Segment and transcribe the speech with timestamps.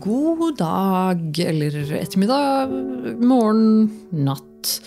[0.00, 2.68] God dag eller ettermiddag,
[3.20, 4.80] morgen, natt,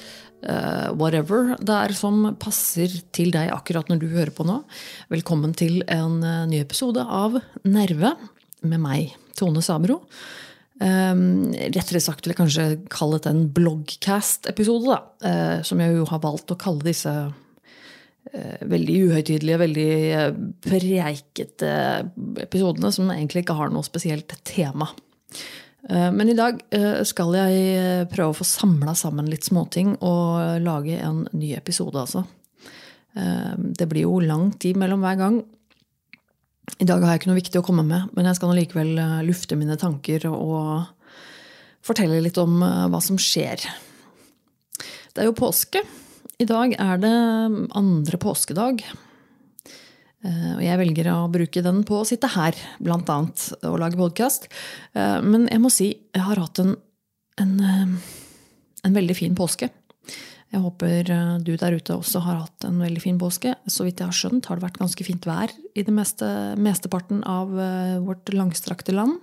[0.44, 4.62] eh, whatever det er som passer til deg akkurat når du hører på nå.
[5.14, 8.16] Velkommen til en eh, ny episode av Nerve
[8.64, 10.02] med meg, Tone Sabro.
[10.84, 15.30] Um, rettere sagt vil jeg kanskje kalle det en bloggcast-episode, da.
[15.30, 17.14] eh, som jeg jo har valgt å kalle disse
[18.34, 19.88] veldig uhøytidelige, veldig
[20.64, 21.72] preikete
[22.42, 24.88] episodene som egentlig ikke har noe spesielt tema.
[25.90, 29.98] Eh, Men i dag eh, skal jeg eh, prøve å få samla sammen litt småting
[30.00, 32.26] og lage en ny episode, altså.
[33.14, 35.36] Det blir jo lang tid mellom hver gang.
[36.82, 38.90] I dag har jeg ikke noe viktig å komme med, men jeg skal likevel
[39.28, 40.88] lufte mine tanker og
[41.86, 43.68] fortelle litt om hva som skjer.
[45.14, 45.84] Det er jo påske.
[46.42, 47.14] I dag er det
[47.78, 48.82] andre påskedag.
[50.24, 54.00] Eh, Og jeg velger å bruke den på å sitte her, blant annet, og lage
[54.00, 54.48] podkast.
[54.96, 56.76] Men jeg må si jeg har hatt en,
[57.42, 58.14] en, eh,
[58.88, 59.70] en veldig fin påske.
[60.54, 63.56] Jeg håper eh, du der ute også har hatt en veldig fin påske.
[63.66, 66.28] Så vidt jeg har skjønt, har det vært ganske fint vær i det meste,
[66.62, 69.18] mesteparten av eh, vårt langstrakte land.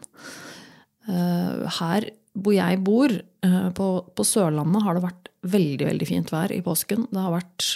[1.06, 6.34] Eh, Her hvor jeg bor, eh, på, på Sørlandet, har det vært veldig, veldig fint
[6.34, 7.06] vær i påsken.
[7.10, 7.68] Det har vært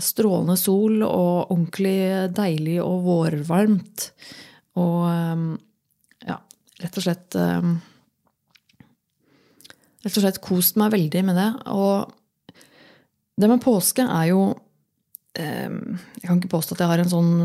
[0.00, 4.06] strålende sol og ordentlig deilig og vårvarmt.
[4.80, 5.46] Og eh,
[6.30, 6.38] ja,
[6.84, 7.72] rett og slett eh,
[10.02, 11.50] Rett og slett kost meg veldig med det.
[11.70, 12.56] Og
[13.38, 14.40] det med påske er jo
[15.38, 17.36] eh, Jeg kan ikke påstå at jeg har en sånn,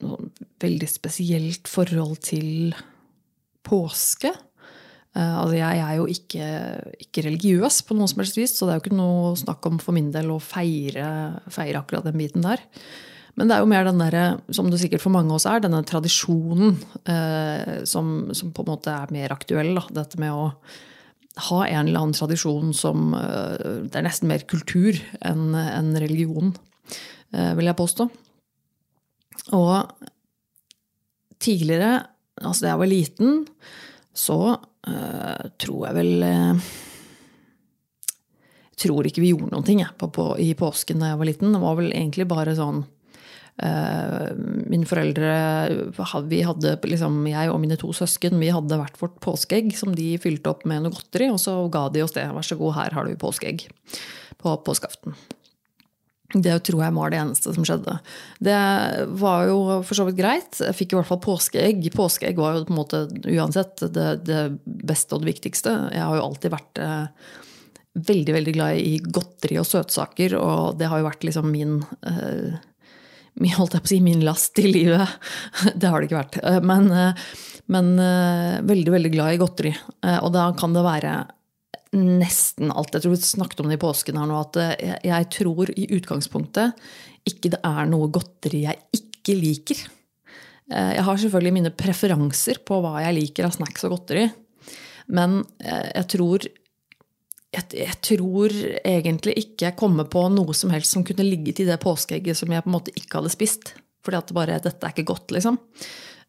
[0.00, 0.30] sånn
[0.64, 2.72] veldig spesielt forhold til
[3.68, 4.32] påske.
[5.18, 6.48] Eh, altså jeg er jo ikke,
[7.08, 9.82] ikke religiøs på noe som helst vis, så det er jo ikke noe snakk om
[9.82, 11.10] for min del å feire,
[11.52, 12.62] feire akkurat den biten der.
[13.38, 14.18] Men det er jo mer den der,
[14.54, 16.74] som det sikkert for mange av oss er, denne tradisjonen
[17.06, 19.76] eh, som, som på en måte er mer aktuell.
[19.78, 19.84] Da.
[20.00, 20.48] Dette med å
[21.46, 26.50] ha en eller annen tradisjon som eh, Det er nesten mer kultur enn en religion,
[27.30, 28.08] eh, vil jeg påstå.
[29.54, 30.08] Og
[31.38, 31.92] tidligere,
[32.42, 33.38] altså da jeg var liten,
[34.18, 34.40] så
[34.88, 36.12] eh, tror jeg vel
[38.68, 41.28] Jeg tror ikke vi gjorde noen ting jeg, på, på, i påsken da jeg var
[41.28, 41.54] liten.
[41.54, 42.84] Det var vel egentlig bare sånn
[43.64, 44.28] uh,
[44.70, 45.32] Mine foreldre
[46.30, 50.12] Vi hadde liksom, Jeg og mine to søsken vi hadde hvert vårt påskeegg som de
[50.22, 52.28] fylte opp med noe godteri, og så ga de oss det.
[52.30, 53.66] Vær så god, her har du påskeegg
[54.38, 55.18] på påskeaften.
[56.34, 57.94] Det tror jeg var det eneste som skjedde.
[58.44, 58.56] Det
[59.20, 60.58] var jo for så vidt greit.
[60.60, 61.86] Jeg fikk i hvert fall påskeegg.
[61.94, 63.02] Påskeegg var jo på en måte
[63.32, 65.72] uansett det, det beste og det viktigste.
[65.94, 67.30] Jeg har jo alltid vært eh,
[68.12, 72.60] veldig veldig glad i godteri og søtsaker, og det har jo vært liksom min eh,
[73.56, 75.16] holdt jeg på å si, min last i livet.
[75.80, 76.38] Det har det ikke vært.
[76.42, 77.26] Eh, Men, eh,
[77.68, 79.74] men eh, veldig, veldig glad i godteri.
[80.22, 81.10] Og da kan det være
[81.96, 82.92] nesten alt.
[82.94, 85.88] Jeg tror vi snakket om det i påsken her nå, at eh, jeg, tror i
[85.96, 86.76] utgangspunktet
[87.28, 89.82] ikke det er noe godteri jeg ikke liker.
[90.72, 94.28] Eh, Jeg har selvfølgelig mine preferanser på hva jeg liker av snacks og godteri.
[95.16, 96.48] Men eh, jeg tror
[97.48, 98.52] jeg, jeg tror
[98.84, 102.52] egentlig ikke jeg kommer på noe som helst som kunne ligget i det påskeegget som
[102.52, 103.72] jeg på en måte ikke hadde spist.
[104.04, 105.56] Fordi at bare, dette er ikke godt, liksom.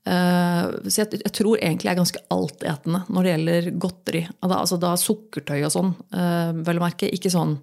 [0.07, 4.25] Eh, så jeg, tror egentlig jeg er ganske altetende når det gjelder godteri.
[4.45, 7.09] Altså da sukkertøy og sånn, eh, vel å merke.
[7.11, 7.57] Ikke sånn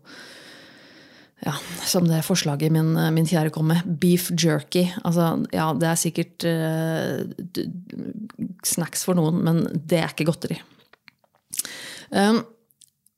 [1.45, 1.53] ja,
[1.85, 3.85] som det forslaget min, min kjære kom med.
[4.01, 4.87] Beef jerky.
[5.05, 7.21] Altså, ja, det er sikkert uh,
[8.65, 10.57] snacks for noen, men det er ikke godteri.
[12.09, 12.41] Um,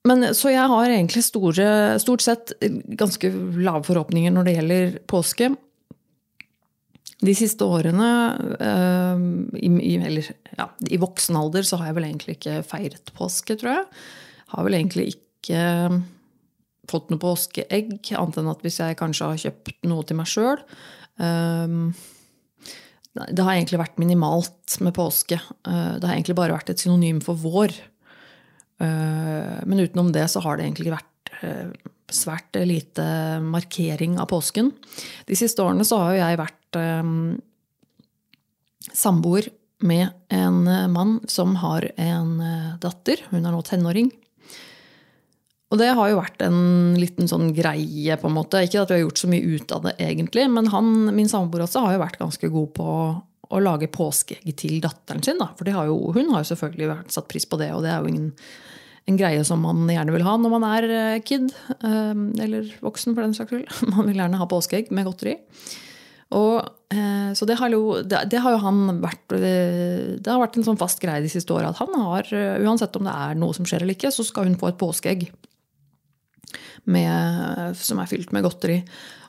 [0.08, 1.68] men, så jeg har egentlig store,
[2.02, 2.52] stort sett
[2.98, 5.52] ganske lave forhåpninger når det gjelder påske.
[7.18, 8.08] De siste årene,
[8.62, 9.22] eh,
[9.58, 10.28] i, eller
[10.58, 13.88] ja, i voksen alder, så har jeg vel egentlig ikke feiret påske, tror jeg.
[14.54, 15.64] Har vel egentlig ikke
[16.88, 20.62] fått noe påskeegg, annet enn at hvis jeg kanskje har kjøpt noe til meg sjøl.
[23.18, 25.40] Det har egentlig vært minimalt med påske.
[25.66, 27.74] Eh, Det har egentlig bare vært et synonym for vår.
[28.80, 31.72] Eh, Men utenom det så har det egentlig vært eh,
[32.14, 33.04] svært lite
[33.44, 34.72] markering av påsken.
[35.28, 37.12] De siste årene så har jo jeg vært eh,
[38.96, 39.50] samboer
[39.86, 43.22] med en mann som har en eh, datter.
[43.30, 44.10] Hun er nå tenåring.
[45.68, 46.60] Og det har jo vært en
[46.96, 48.62] liten sånn greie, på en måte.
[48.64, 51.66] Ikke at vi har gjort så mye ut av det, egentlig, men han, min samboer
[51.66, 52.88] også, har jo vært ganske god på
[53.48, 55.40] å lage påskeegg til datteren sin.
[55.40, 55.50] Da.
[55.58, 58.12] For har jo, hun har jo selvfølgelig satt pris på det, og det er jo
[58.12, 58.32] ingen,
[59.08, 61.50] en greie som man gjerne vil ha når man er eh, kid.
[61.80, 63.68] Eh, eller voksen, for den saks skyld.
[63.94, 65.36] Man vil gjerne ha påskeegg med godteri.
[66.36, 70.66] Og, eh, så det har, jo, det, har, jo, han vært Det har vært en
[70.66, 72.28] sånn fast greie de siste åra at han har,
[72.60, 75.30] uansett om det er noe som skjer eller ikke, så skal hun få et påskeegg
[76.88, 78.82] med, som er fylt med godteri.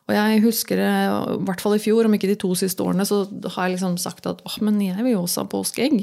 [0.10, 3.22] Og jeg husker i hvert fall i fjor, om ikke de to siste årene, så
[3.54, 6.00] har jeg liksom sagt at åh, men jeg vil jo også ha påskeegg.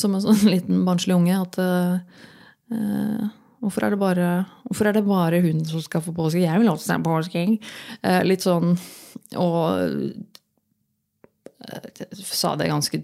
[0.00, 1.42] Som en sånn liten barnslig unge.
[1.44, 1.58] At
[2.74, 3.30] uh,
[3.62, 4.28] hvorfor, er bare,
[4.66, 6.48] hvorfor er det bare hun som skal få påskeegg?
[6.48, 7.56] Jeg vil også ha påskeegg.
[8.02, 8.74] Uh, litt sånn
[9.40, 9.88] Og
[11.64, 13.00] jeg sa det ganske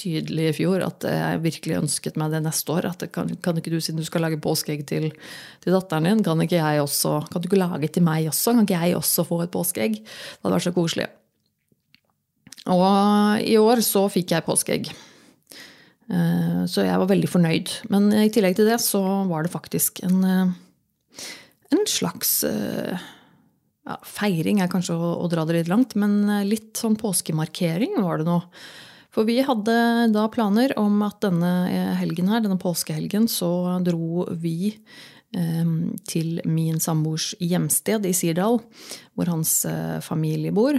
[0.00, 2.90] tydelig i fjor at jeg virkelig ønsket meg det neste år.
[2.92, 5.10] At kan, kan, ikke du, siden du skal lage påskeegg til,
[5.62, 8.54] til, datteren din, kan ikke jeg også, kan du ikke lage til meg også?
[8.56, 10.00] Kan ikke jeg også få et påskeegg?
[10.00, 11.08] Det hadde vært så koselig.
[12.70, 14.92] Og i år så fikk jeg påskeegg.
[16.10, 17.72] Eh, så jeg var veldig fornøyd.
[17.92, 21.24] Men i tillegg til det så var det faktisk en, eh,
[21.70, 23.08] en slags eh,
[23.86, 28.20] ja, Feiring er kanskje å, å, dra det litt langt, men litt sånn påskemarkering var
[28.20, 28.40] det nå.
[29.10, 29.74] For vi hadde
[30.14, 34.76] da planer om at denne helgen her, denne påskehelgen, så dro vi
[36.06, 38.60] til min samboers hjemsted i Sirdal,
[39.18, 39.64] hvor hans
[40.06, 40.78] familie bor.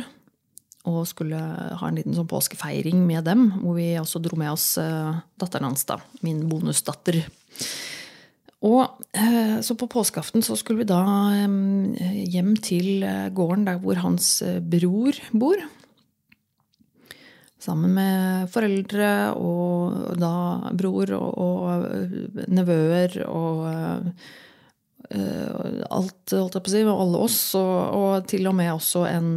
[0.89, 4.73] Og skulle ha en liten sånn påskefeiring med dem, hvor vi også dro med oss
[4.81, 7.21] eh, datteren hans, da, min bonusdatter.
[8.61, 8.99] Og
[9.65, 11.01] Så på påskeaften så skulle vi da
[12.29, 13.01] hjem til
[13.33, 14.35] gården der hvor hans
[14.69, 15.63] bror bor
[17.61, 20.33] sammen med foreldre og da
[20.77, 24.13] bror og, og nevøer og
[25.11, 27.37] alt, holdt jeg på å si, og alle oss.
[27.59, 29.29] Og, og, til og med også en,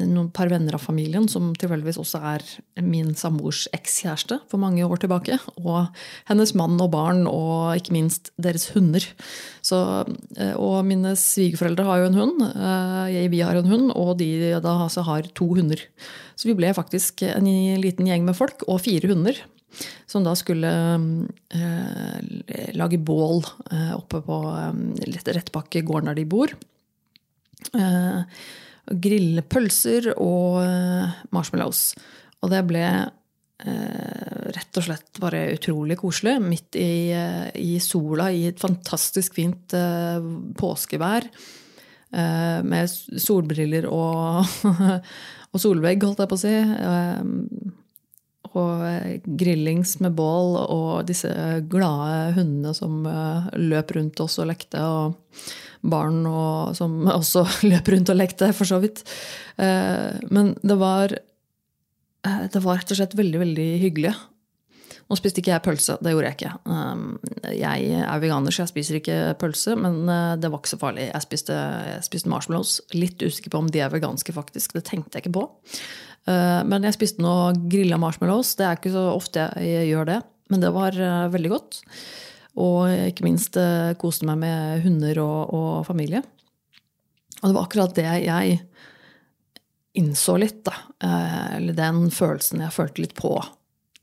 [0.00, 2.46] noen par venner av familien, som tilfeldigvis også er
[2.80, 5.38] min samboers ekskjæreste for mange år tilbake.
[5.60, 5.90] Og
[6.30, 9.04] hennes mann og barn, og ikke minst deres hunder.
[9.64, 12.44] Så, uh, og mine svigerforeldre har jo en hund.
[13.12, 14.32] Jeg, vi har en hund, og de
[14.62, 15.80] da altså har to hunder.
[16.36, 17.48] Så vi ble faktisk en
[17.80, 19.36] liten gjeng med folk og fire hunder.
[20.06, 20.70] Som da skulle
[21.54, 22.18] eh,
[22.76, 26.52] lage bål eh, oppe på eh, rett bak gården der de bor.
[28.92, 30.58] Grille pølser og
[31.32, 31.92] marshmallows.
[32.42, 32.84] Og det ble
[33.62, 36.34] rett og slett bare utrolig koselig.
[36.42, 37.14] Midt i,
[37.62, 39.76] i sola, i et fantastisk fint
[40.58, 41.28] påskevær.
[42.66, 42.90] med
[43.22, 44.42] solbriller og
[45.52, 46.56] og solvegg, holdt jeg på å si.
[48.58, 51.32] Og eh, grillings med bål og disse
[51.72, 54.82] glade hundene som eh, løp rundt oss og lekte.
[54.82, 59.04] Og barn og, som også løp rundt og lekte, for så vidt.
[59.56, 61.16] Eh, men det var,
[62.22, 64.12] det var rett og slett veldig, veldig hyggelig.
[65.10, 65.96] Nå spiste ikke jeg pølse.
[66.00, 66.52] Det gjorde jeg ikke.
[67.58, 70.06] Jeg er veganer, så jeg spiser ikke pølse, men
[70.40, 71.08] det var ikke så farlig.
[71.10, 71.56] Jeg spiste,
[71.88, 72.78] jeg spiste marshmallows.
[72.96, 74.72] Litt usikker på om de er veganske, faktisk.
[74.78, 75.44] Det tenkte jeg ikke på.
[76.30, 78.54] Ehm, men jeg spiste noe grilla marshmallows.
[78.58, 80.18] Det er ikke så ofte jeg gjør det,
[80.52, 81.80] men det var eh, veldig godt.
[82.62, 86.22] Og ikke minst eh, koste meg med hunder og, og familie.
[87.40, 88.60] Og det var akkurat det jeg
[89.98, 90.76] innså litt, da.
[91.04, 93.34] Eh, eller den følelsen jeg følte litt på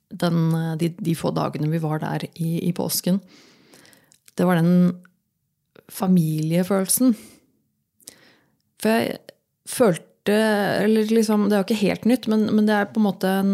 [0.10, 3.20] den, de, de, få dagene vi var der i, i, påsken.
[4.34, 4.98] Det var den
[5.94, 7.14] familiefølelsen.
[8.82, 9.20] For jeg
[9.70, 13.08] følte Eller liksom, det er jo ikke helt nytt, men, men det er på en
[13.10, 13.54] måte en,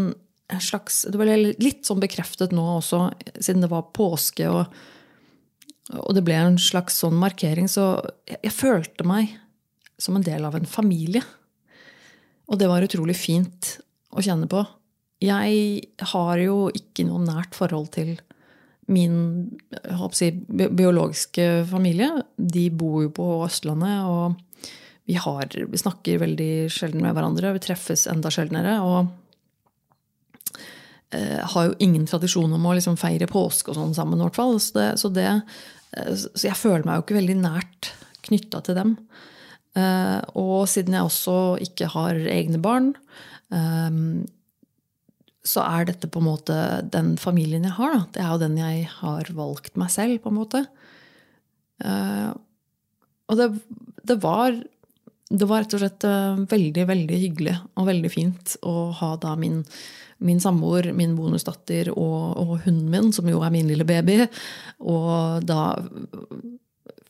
[0.61, 3.07] slags Det var litt sånn bekreftet nå også,
[3.39, 4.75] siden det var påske og,
[5.97, 7.65] og det ble en slags sånn markering.
[7.71, 7.87] Så
[8.29, 9.33] jeg, jeg følte meg
[9.97, 11.23] som en del av en familie.
[12.45, 13.75] Og det var utrolig fint
[14.13, 14.61] å kjenne på.
[15.23, 18.15] Jeg har jo ikke noe nært forhold til
[18.91, 19.49] min
[20.13, 22.11] si, biologiske familie.
[22.37, 24.35] De bor jo på Østlandet, og
[25.05, 27.53] vi, har, vi, snakker veldig sjelden med hverandre.
[27.55, 28.79] Vi treffes enda sjeldnere.
[28.81, 30.57] Og
[31.13, 34.39] eh, har jo ingen tradisjon om å liksom feire påske og sånn sammen, i hvert
[34.39, 34.57] fall.
[34.59, 35.27] Så, det, så, det,
[35.93, 37.91] eh, så, jeg føler meg jo ikke veldig nært
[38.25, 38.95] knytta til dem.
[39.77, 42.93] Eh, og siden jeg også ikke har egne barn,
[43.53, 44.01] eh,
[45.45, 46.57] så er dette på en måte
[46.89, 47.93] den familien jeg har.
[47.93, 48.05] Da.
[48.15, 50.65] Det er jo den jeg har valgt meg selv, på en måte.
[51.83, 52.31] Uh,
[53.27, 53.47] og det,
[54.07, 54.55] det, var
[55.29, 59.33] det var rett og slett uh, veldig, veldig hyggelig og veldig fint å ha da
[59.39, 59.61] min,
[60.25, 64.19] min samboer, min bonusdatter og, og, hunden min, som jo er min lille baby,
[64.85, 65.71] og da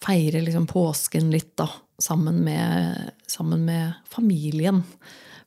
[0.05, 1.67] feire liksom påsken litt, da,
[1.99, 4.83] sammen med, sammen med familien.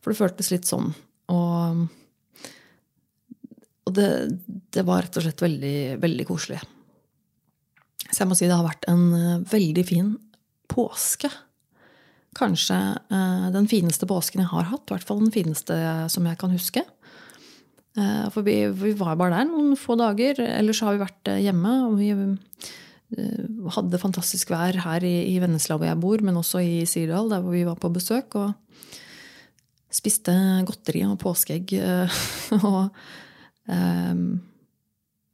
[0.03, 0.93] For det føltes litt sånn.
[1.33, 1.87] Og
[3.89, 4.09] og det,
[4.69, 6.59] det, var rett og slett veldig, veldig koselig.
[8.11, 10.11] Så jeg må si det har vært en uh, veldig fin
[10.69, 11.31] påske.
[12.37, 12.77] Kanskje
[13.09, 14.87] uh, den fineste påsken jeg har hatt.
[14.89, 15.77] I hvert fall den fineste
[16.13, 16.85] som jeg kan huske.
[17.99, 20.43] Uh, for vi, vi, var bare der noen få dager.
[20.45, 21.73] Ellers har vi vært hjemme.
[21.89, 22.11] og vi
[23.73, 27.57] hadde fantastisk vær her i, Vennesla hvor jeg bor, men også i Sirdal, der hvor
[27.57, 28.37] vi var på besøk.
[28.37, 28.53] Og
[29.89, 30.35] spiste
[30.69, 31.73] godteri og påskeegg.
[32.69, 32.93] og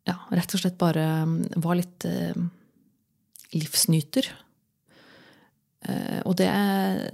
[0.05, 1.09] ja, rett og slett bare
[1.59, 2.07] var litt
[3.55, 4.31] livsnyter.
[5.85, 7.05] Uh, og det er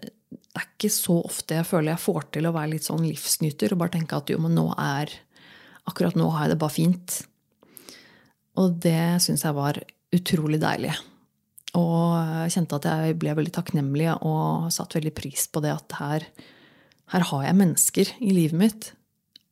[0.60, 3.94] ikke så ofte jeg føler jeg får til å være litt sånn livsnyter og bare
[3.96, 5.12] tenke at jo, men nå er
[5.88, 7.14] Akkurat nå har jeg det bare fint.
[8.60, 9.78] Og det syns jeg var
[10.14, 10.92] utrolig deilig.
[11.80, 15.96] Og jeg kjente at jeg ble veldig takknemlig og satt veldig pris på det at
[15.98, 16.26] her,
[17.16, 18.90] her har jeg mennesker i livet mitt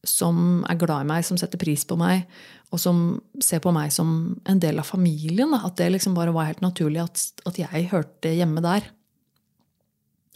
[0.07, 2.29] som er glad i meg, som setter pris på meg,
[2.71, 5.57] og som ser på meg som en del av familien.
[5.57, 8.87] At det liksom bare var helt naturlig at, at jeg hørte hjemme der.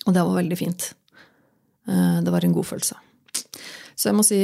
[0.06, 0.88] Og det var veldig fint.
[1.88, 2.98] Eh, det var en god følelse.
[3.94, 4.40] Så jeg må si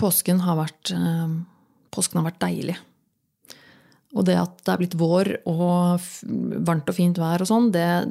[0.00, 1.28] påsken har vært, eh,
[1.94, 2.76] påsken har vært deilig.
[4.16, 6.00] Og det at det er blitt vår og
[6.64, 8.08] varmt og fint vær og sånn, det,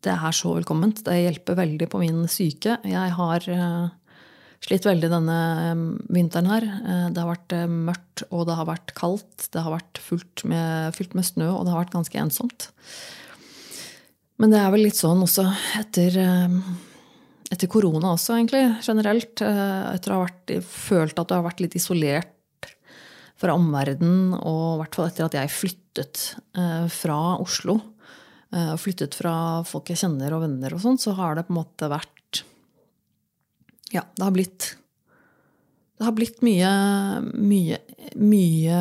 [0.00, 1.04] det, er så velkomment.
[1.04, 2.78] Det hjelper veldig på min syke.
[2.88, 3.90] Jeg har uh,
[4.64, 5.40] slitt veldig denne
[6.08, 6.64] vinteren her.
[7.12, 9.50] Det har vært mørkt, og det har vært kaldt.
[9.52, 12.70] Det har vært fullt med, fylt med snø, og det har vært ganske ensomt.
[14.40, 15.44] Men det er vel litt sånn også
[15.76, 16.16] etter,
[17.52, 19.42] etter korona også, egentlig, generelt.
[19.44, 22.70] Etter å ha vært, følt at du har vært litt isolert
[23.40, 26.24] fra omverdenen, og i hvert fall etter at jeg flyttet
[26.60, 27.78] eh, fra Oslo,
[28.50, 29.32] og flyttet fra
[29.62, 32.40] folk jeg kjenner og venner og sånn, så har det på en måte vært
[33.94, 34.66] Ja, det har blitt
[35.94, 36.72] Det har blitt mye
[37.30, 37.78] mye
[38.18, 38.80] mye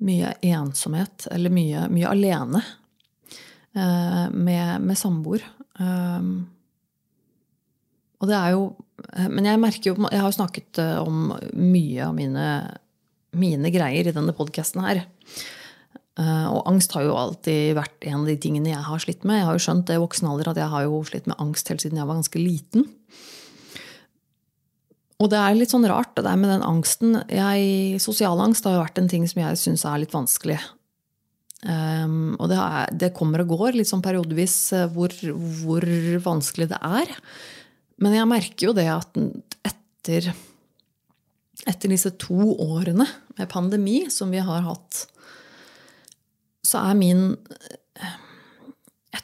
[0.00, 2.79] mye ensomhet, eller mye, mye alene, eh,
[3.74, 5.44] med, med samboer.
[8.20, 8.64] Og det er jo
[9.16, 12.46] Eh, men jeg merker jo Jeg har jo snakket eh, om mye av mine,
[13.36, 15.02] mine greier i denne podkasten her.
[16.20, 19.40] Eh, og angst har jo alltid vært en av de tingene jeg har slitt med.
[19.40, 21.70] Jeg har jo skjønt det i voksen alder at jeg har jo slitt med angst
[21.72, 22.88] helt siden jeg var ganske liten.
[25.20, 27.18] Og det er litt sånn rart, det der med den angsten.
[28.00, 30.56] Sosial angst har jo vært en ting som jeg syns er litt vanskelig.
[31.60, 34.54] Um, og det, er, det, kommer og går litt sånn periodevis
[34.94, 35.12] hvor,
[35.60, 35.84] hvor
[36.24, 37.12] vanskelig det er.
[38.00, 39.18] Men jeg merker jo det at
[39.68, 40.30] etter,
[41.68, 43.04] etter disse to årene
[43.36, 45.04] med pandemi som vi har hatt,
[46.64, 47.22] så er min
[49.10, 49.22] Jeg,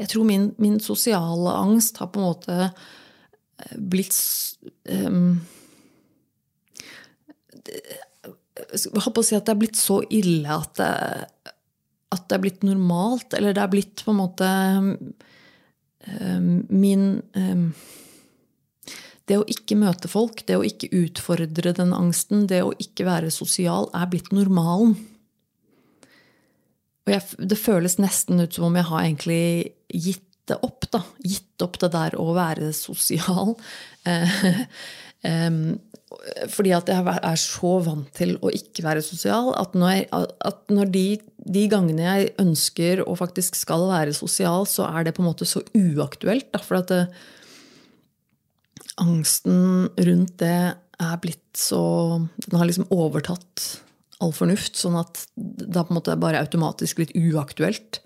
[0.00, 4.16] jeg tror min, min, sosiale angst har på en måte eh, blitt
[4.90, 5.38] um,
[7.70, 10.90] Jeg holdt på å si at det er blitt så ille at det,
[12.10, 13.36] at det er blitt normalt.
[13.36, 14.50] Eller det er blitt på en måte
[14.80, 17.70] um, min um,
[19.30, 23.30] det å ikke møte folk, det å ikke utfordre den angsten, det å ikke være
[23.30, 24.96] sosial, er blitt normalen.
[27.06, 29.44] Og jeg, det føles nesten ut som om jeg har egentlig
[29.86, 30.88] gitt det opp.
[30.90, 31.04] da.
[31.22, 33.54] Gitt opp det der å være sosial.
[36.50, 40.90] fordi at jeg er så vant til å ikke være sosial at når, at når
[40.94, 41.04] de,
[41.40, 45.48] de, gangene jeg ønsker og faktisk skal være sosial, så er det på en måte
[45.48, 46.50] så uaktuelt.
[46.52, 47.04] Da, for at det,
[49.00, 50.56] angsten rundt det
[51.00, 51.80] er blitt så
[52.46, 53.80] Den har liksom overtatt
[54.20, 58.02] all fornuft, sånn at det er på en måte bare automatisk litt uaktuelt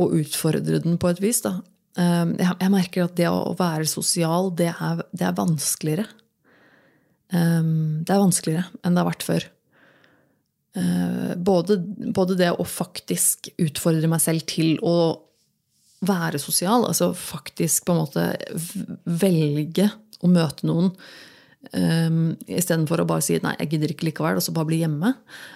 [0.00, 1.42] å utfordre den på et vis.
[1.44, 1.58] Da.
[2.00, 6.06] Ehm, jeg merker at det å være sosial, det er, det er vanskeligere.
[7.36, 9.46] Ehm, det er vanskeligere enn det har vært før.
[10.74, 11.78] Ehm, både,
[12.14, 14.96] både det å faktisk utfordre meg selv til å
[16.04, 18.24] være sosial, altså faktisk på en måte
[19.06, 19.86] velge
[20.24, 20.90] å møte noen
[21.72, 25.14] um, istedenfor å bare si nei, jeg gidder ikke likevel, og så bare bli hjemme.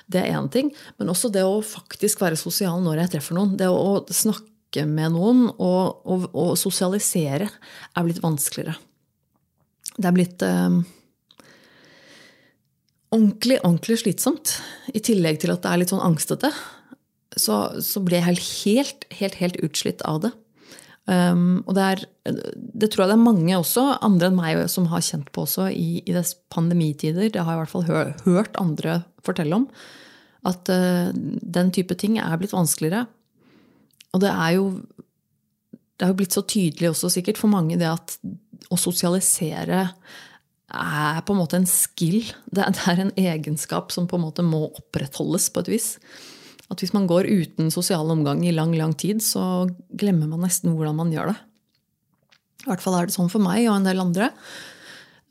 [0.08, 0.70] Det er én ting.
[1.00, 3.56] Men også det å faktisk være sosial når jeg treffer noen.
[3.60, 8.78] Det å snakke med noen og, og, og sosialisere er blitt vanskeligere.
[9.98, 10.80] Det er blitt um,
[13.15, 14.59] ordentlig, ordentlig slitsomt.
[14.95, 16.50] I tillegg til at det er litt sånn angstete.
[17.38, 20.33] Så, så ble jeg helt, helt, helt utslitt av det.
[21.09, 22.03] Um, og det, er,
[22.53, 25.71] det tror jeg det er mange også, andre enn meg, som har kjent på også
[25.73, 26.17] i, i
[26.53, 27.31] pandemitider.
[27.33, 29.69] Det har jeg i hvert fall hør, hørt andre fortelle om.
[30.49, 33.07] At uh, den type ting er blitt vanskeligere.
[34.12, 34.71] Og det er jo
[35.99, 38.15] det er blitt så tydelig også sikkert for mange det at
[38.71, 39.88] å sosialisere
[40.68, 42.20] er på en måte en skill.
[42.52, 45.90] Det er, en egenskap som på en måte må opprettholdes på et vis.
[46.68, 50.76] At hvis man går uten sosial omgang i lang, lang tid, så glemmer man nesten
[50.76, 51.38] hvordan man gjør det.
[52.66, 54.32] I hvert fall er det sånn for meg og en del andre.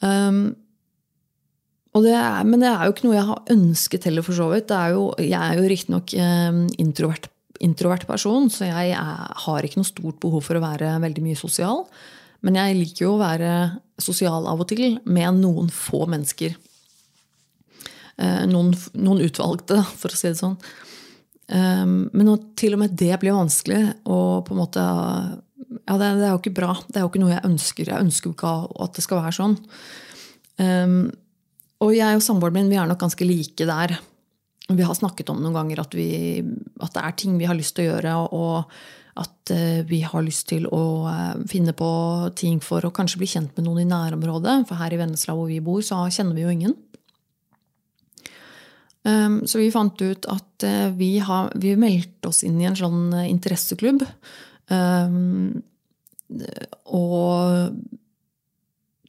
[0.01, 0.56] Um,
[1.98, 4.74] det er, men det er jo ikke noe jeg har ønsket heller, for så vidt.
[4.74, 7.29] Er jo, jeg er jo riktignok um, introvert,
[7.63, 11.39] introvert person, så jeg er, har ikke noe stort behov for å være veldig mye
[11.39, 11.86] sosial.
[12.46, 13.51] Men jeg liker jo å være
[14.01, 16.56] sosial av og til med noen få mennesker.
[18.17, 20.58] Uh, noen, noen utvalgte, for å si det sånn.
[21.48, 24.84] Um, men når til og med det blir vanskelig, og på en måte
[25.88, 26.74] Ja, det, er jo ikke bra.
[26.88, 27.89] Det er jo ikke noe jeg ønsker.
[27.91, 28.51] Jeg ønsker jo ikke
[28.84, 29.56] at det skal være sånn.
[30.58, 31.00] Um,
[31.84, 33.98] og jeg og samboeren min vi er nok ganske like der.
[34.67, 36.41] Vi har snakket om noen ganger at, vi,
[36.84, 38.79] at det er ting vi har lyst til å gjøre, og
[39.18, 41.90] at uh, vi har lyst til å uh, finne på
[42.38, 44.60] ting for å kanskje bli kjent med noen i nærområdet.
[44.70, 46.76] For her i Vennesla hvor vi bor, så kjenner vi jo ingen.
[49.08, 52.78] Um, så vi fant ut at uh, vi, har, vi meldte oss inn i en
[52.78, 54.04] sånn interesseklubb.
[54.68, 55.64] Um,
[56.92, 57.72] og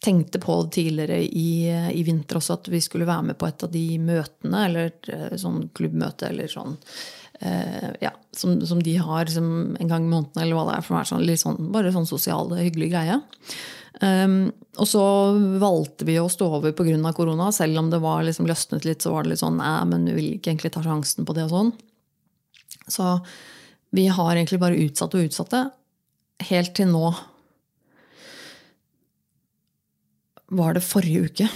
[0.01, 3.65] tenkte på det tidligere i, i, vinter også, at vi skulle være med på et
[3.67, 6.77] av de møtene, eller eh, sånn klubbmøte eller sånn
[7.41, 10.87] eh, ja, som, som, de har som en gang i måneden, eller hva det er.
[10.87, 13.19] for meg, sånn, litt sånn, Bare sånn sosial, hyggelig greie.
[13.99, 15.03] Um, og så
[15.59, 17.13] valgte vi å stå over pga.
[17.13, 17.51] korona.
[17.53, 20.15] Selv om det var liksom løsnet litt, så var det litt sånn Nei, men vi
[20.19, 21.73] vil ikke egentlig ta sjansen på det og sånn.
[22.89, 23.19] Så
[23.91, 25.65] vi har egentlig bare utsatt og utsatt det.
[26.49, 27.11] Helt til nå
[30.55, 31.49] var det forrige uke.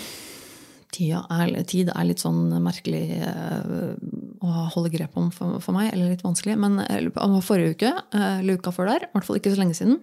[0.93, 3.95] Er, tid er litt sånn merkelig uh,
[4.45, 6.59] å holde grep om for, meg, eller litt vanskelig.
[6.61, 9.79] Men uh, forrige uke, uh, eller uka før der, i hvert fall ikke så lenge
[9.79, 10.03] siden,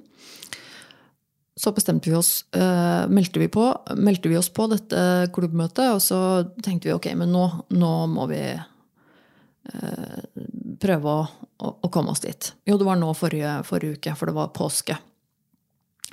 [1.60, 2.46] så bestemte vi oss,
[3.12, 3.66] meldte vi, på,
[4.00, 5.02] meldte vi oss på dette
[5.36, 6.20] klubbmøtet, og så
[6.64, 7.42] tenkte vi ok, men nå,
[7.76, 8.40] nå må vi
[10.80, 11.26] prøve å,
[11.60, 12.54] å, å, komme oss dit.
[12.64, 14.96] Jo, det var nå forrige, forrige uke, for det var påske.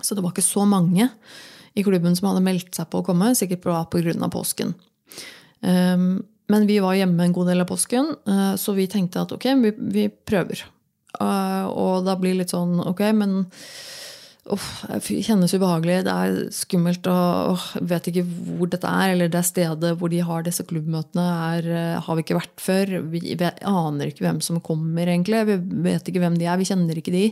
[0.03, 1.13] Så det var ikke så mange
[1.77, 4.31] i klubben som hadde meldt seg på å komme, sikkert pga.
[4.33, 4.75] påsken.
[5.61, 9.35] Um, men vi var hjemme en god del av påsken, uh, så vi tenkte at
[9.35, 10.65] ok, vi, vi prøver.
[11.19, 13.39] Uh, og da blir det litt sånn ok, men
[14.53, 19.15] oh, det kjennes ubehagelig, det er skummelt og oh, vet ikke hvor dette er.
[19.15, 22.99] Eller det stedet hvor de har disse klubbmøtene, er, uh, har vi ikke vært før.
[23.13, 25.43] Vi aner ikke hvem som kommer, egentlig.
[25.51, 25.59] Vi
[25.91, 27.27] vet ikke hvem de er, vi kjenner ikke de.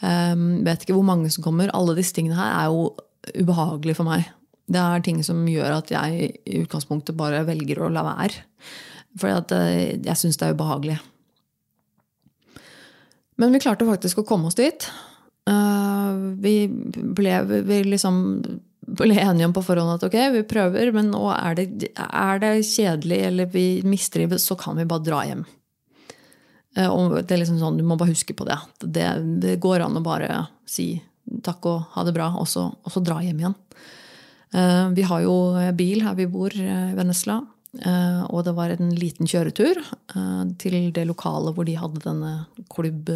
[0.00, 1.72] Um, vet ikke hvor mange som kommer.
[1.76, 2.88] Alle disse tingene her er jo
[3.34, 4.28] ubehagelig for meg.
[4.66, 8.42] Det er ting som gjør at jeg i utgangspunktet bare velger å la være.
[9.16, 10.98] For eh, jeg syns det er ubehagelig.
[13.40, 14.88] Men vi klarte faktisk å komme oss dit.
[15.48, 16.10] Eh,
[16.42, 18.16] vi ble, vi liksom
[18.86, 22.52] ble enige om på forhånd at ok, vi prøver, men nå er det, er det
[22.68, 25.44] kjedelig eller vi mistrives, så kan vi bare dra hjem.
[26.76, 28.58] Eh, og det er liksom sånn, Du må bare huske på det.
[28.80, 29.08] Det,
[29.42, 30.94] det går an å bare si
[31.46, 33.56] takk og ha det bra, og så, og så dra hjem igjen.
[34.54, 35.36] Uh, vi har jo
[35.76, 37.42] bil her vi bor, i uh, Vennesla.
[37.76, 39.76] Og det var en liten kjøretur
[40.56, 43.10] til det lokalet hvor de hadde denne klubb,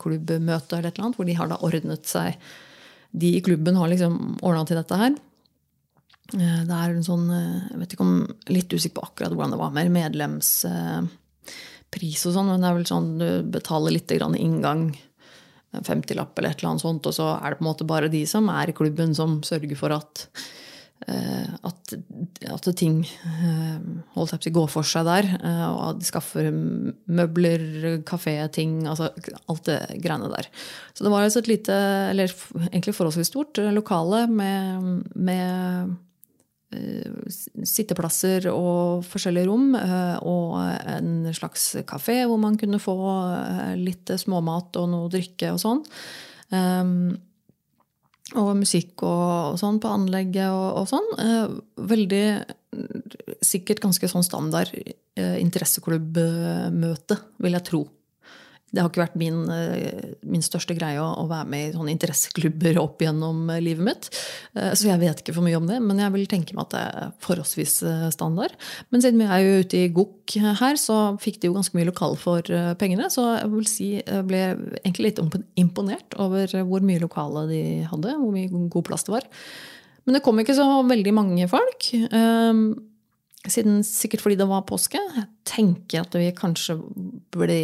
[0.00, 2.32] klubbmøtet, eller et hvor de har da ordnet seg
[3.12, 5.12] De i klubben har liksom ordna til dette her.
[6.32, 9.76] det er en sånn Jeg vet ikke om Litt usikker på akkurat hvordan det var
[9.76, 14.96] med medlemspris og sånn, men det er vel sånn du betaler litt inngang
[15.74, 18.12] en 50-lapp eller et eller annet sånt, og så er det på en måte bare
[18.12, 20.26] de som er i klubben, som sørger for at
[21.08, 21.94] eh, at,
[22.54, 23.82] at ting eh,
[24.14, 25.28] holdt jeg går for seg der.
[25.40, 27.66] Eh, og at de skaffer møbler,
[28.08, 29.10] kaféting, altså
[29.50, 30.48] alt det greiene der.
[30.94, 31.78] Så det var altså et lite,
[32.14, 32.32] eller
[32.70, 35.94] egentlig forholdsvis stort, lokale med, med
[37.64, 39.74] sitteplasser og forskjellige rom.
[39.78, 42.96] Eh, og en slags kafé hvor man kunne få
[43.36, 45.80] eh, litt småmat og noe drikke og sånn.
[48.34, 51.08] Og musikk og, sånn på anlegget og, sånn.
[51.90, 52.26] Veldig
[53.44, 54.72] Sikkert ganske sånn standard
[55.14, 57.82] interesseklubbmøte, vil jeg tro.
[58.74, 61.92] Det har ikke vært min, eh, min største greie å, å, være med i sånne
[61.94, 64.08] interesseklubber opp gjennom eh, livet mitt.
[64.58, 66.74] Eh, så jeg vet ikke for mye om det, men jeg vil tenke meg at
[66.74, 67.76] det er forholdsvis
[68.14, 68.56] standard.
[68.90, 71.88] Men siden vi er jo ute i GOK her, så fikk de jo ganske mye
[71.90, 73.10] lokal for pengene.
[73.12, 74.42] Så jeg vil si jeg ble
[74.80, 75.22] egentlig litt
[75.60, 79.28] imponert over hvor mye lokale de hadde, hvor mye god plass det var.
[80.04, 81.86] Men det kom ikke så veldig mange folk.
[83.44, 84.98] Siden, sikkert fordi det var påske.
[84.98, 86.78] Jeg tenker at vi kanskje
[87.34, 87.60] ble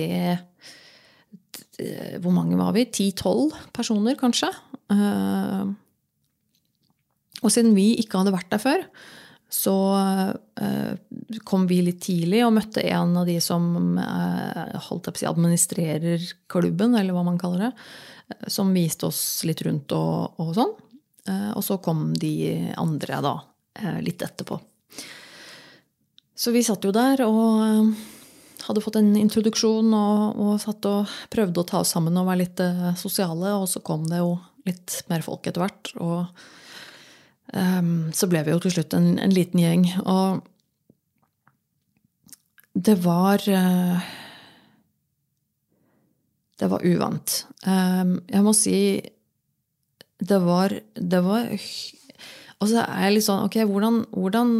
[2.23, 2.85] hvor mange var vi?
[2.91, 4.51] Ti-tolv personer, kanskje.
[4.93, 5.71] Eh,
[7.41, 8.83] Og siden vi ikke hadde vært der før,
[9.51, 9.73] så
[10.61, 10.93] eh,
[11.49, 14.77] kom vi litt tidlig og møtte en av de som eh,
[15.17, 17.73] si, administrerer klubben, eller hva man kaller det.
[18.31, 20.77] eh, Som viste oss litt rundt og, og sånn.
[21.27, 22.35] Eh, og så kom de
[22.79, 23.35] andre da,
[23.81, 24.61] eh, litt etterpå.
[26.41, 27.91] Så vi satt jo der og eh,
[28.71, 32.43] hadde fått en introduksjon og, og satt og prøvde å ta oss sammen og være
[32.45, 33.55] litt eh, sosiale.
[33.59, 35.93] Og så kom det jo litt mer folk etter hvert.
[36.01, 36.27] Og
[37.55, 39.87] um, så ble vi jo til slutt en, en liten gjeng.
[40.05, 40.41] Og
[42.75, 44.11] det var uh,
[46.61, 47.47] Det var uvant.
[47.67, 48.77] Um, jeg må si
[50.21, 51.49] det var, det var
[52.61, 54.51] Og så er jeg litt sånn Ok, hvordan, hvordan,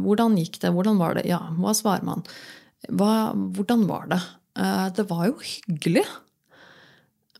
[0.00, 0.72] hvordan gikk det?
[0.72, 1.26] Hvordan var det?
[1.28, 2.24] Ja, hva svarer man?
[2.92, 4.20] Hva, hvordan var det?
[4.60, 6.04] Eh, det var jo hyggelig.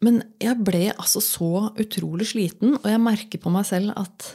[0.04, 4.32] Men jeg ble altså så utrolig sliten, og jeg merker på meg selv at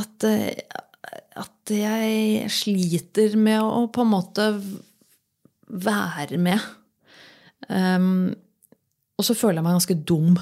[0.00, 4.46] at, at jeg sliter med å på en måte
[5.68, 6.60] være med.
[7.68, 8.32] Um,
[9.20, 10.38] og så føler jeg meg ganske dum.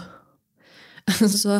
[1.42, 1.58] så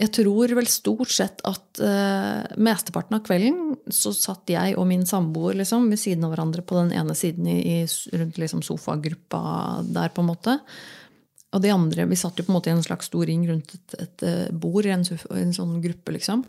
[0.00, 5.04] jeg tror vel stort sett at uh, mesteparten av kvelden så satt jeg og min
[5.08, 7.76] samboer liksom, ved siden av hverandre på den ene siden i, i,
[8.16, 9.42] rundt liksom, sofagruppa
[9.84, 10.56] der, på en måte.
[11.52, 13.76] Og de andre, Vi satt jo på en måte i en slags stor ring rundt
[13.76, 16.46] et, et bord i en, en sånn gruppe, liksom.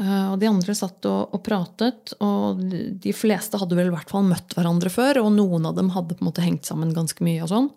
[0.00, 4.08] Uh, og de andre satt og, og, pratet, og de fleste hadde vel i hvert
[4.08, 5.26] fall møtt hverandre før.
[5.26, 7.42] Og noen av dem hadde på en måte hengt sammen ganske mye.
[7.44, 7.72] og sånn.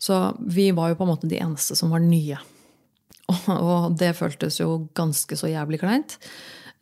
[0.00, 2.40] Så vi var jo på en måte de eneste som var nye.
[3.56, 6.18] Og, det føltes jo ganske så jævlig kleint.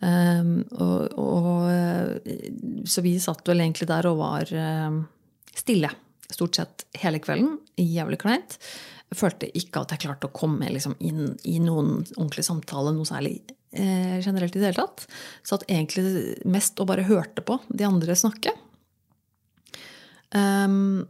[0.04, 2.24] Um, og, og,
[2.90, 4.98] så vi satt vel egentlig der og var uh,
[5.56, 5.88] stille
[6.34, 7.56] stort sett hele kvelden.
[7.80, 8.58] Jævlig kleint.
[9.12, 13.06] Jeg følte ikke at jeg klarte å komme liksom, inn i noen ordentlig samtale noe
[13.08, 13.36] særlig
[13.70, 15.06] eh, generelt i det hele tatt.
[15.46, 18.54] Satt egentlig mest og bare hørte på de andre snakke.
[20.34, 21.04] Um,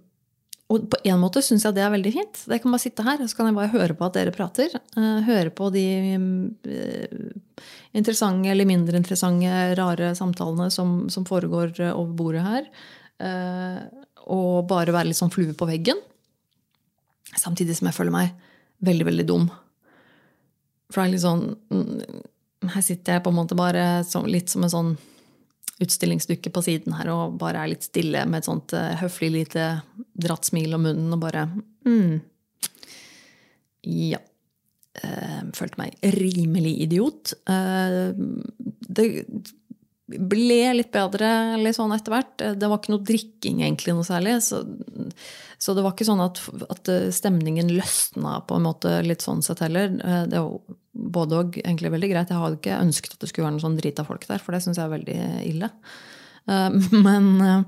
[0.72, 2.38] og på en måte syns jeg det er veldig fint.
[2.48, 4.72] Jeg kan bare sitte her og så kan jeg bare høre på at dere prater.
[4.96, 5.84] Uh, høre på de
[6.64, 7.26] uh,
[7.92, 12.70] interessante eller mindre interessante, rare samtalene som, som foregår over bordet her.
[14.24, 16.00] Og bare være litt sånn flue på veggen.
[17.38, 18.32] Samtidig som jeg føler meg
[18.84, 19.46] veldig, veldig dum.
[20.90, 23.84] For det er litt sånn mm, her sitter jeg på en måte bare
[24.26, 24.90] litt som en sånn
[25.84, 29.68] utstillingsdukke på siden her og bare er litt stille med et sånt høflig lite
[30.14, 31.48] dratt smil om munnen og bare
[31.86, 32.14] mm,
[33.90, 34.22] Ja.
[34.94, 37.32] Uh, følte meg rimelig idiot.
[37.50, 38.14] Uh,
[38.86, 39.08] det
[40.06, 42.44] ble litt bedre litt sånn etter hvert.
[42.60, 44.36] Det var ikke noe drikking egentlig noe særlig.
[44.46, 44.62] Så,
[45.58, 46.38] så det var ikke sånn at,
[46.70, 49.96] at, stemningen løsna på en måte litt sånn sett heller.
[50.30, 52.30] Det var både og egentlig veldig greit.
[52.30, 54.62] Jeg hadde ikke ønsket at det skulle være noe sånn drita folk der, for det
[54.64, 55.18] syns jeg er veldig
[55.50, 55.70] ille.
[56.46, 56.70] Eh,
[57.06, 57.62] men, eh,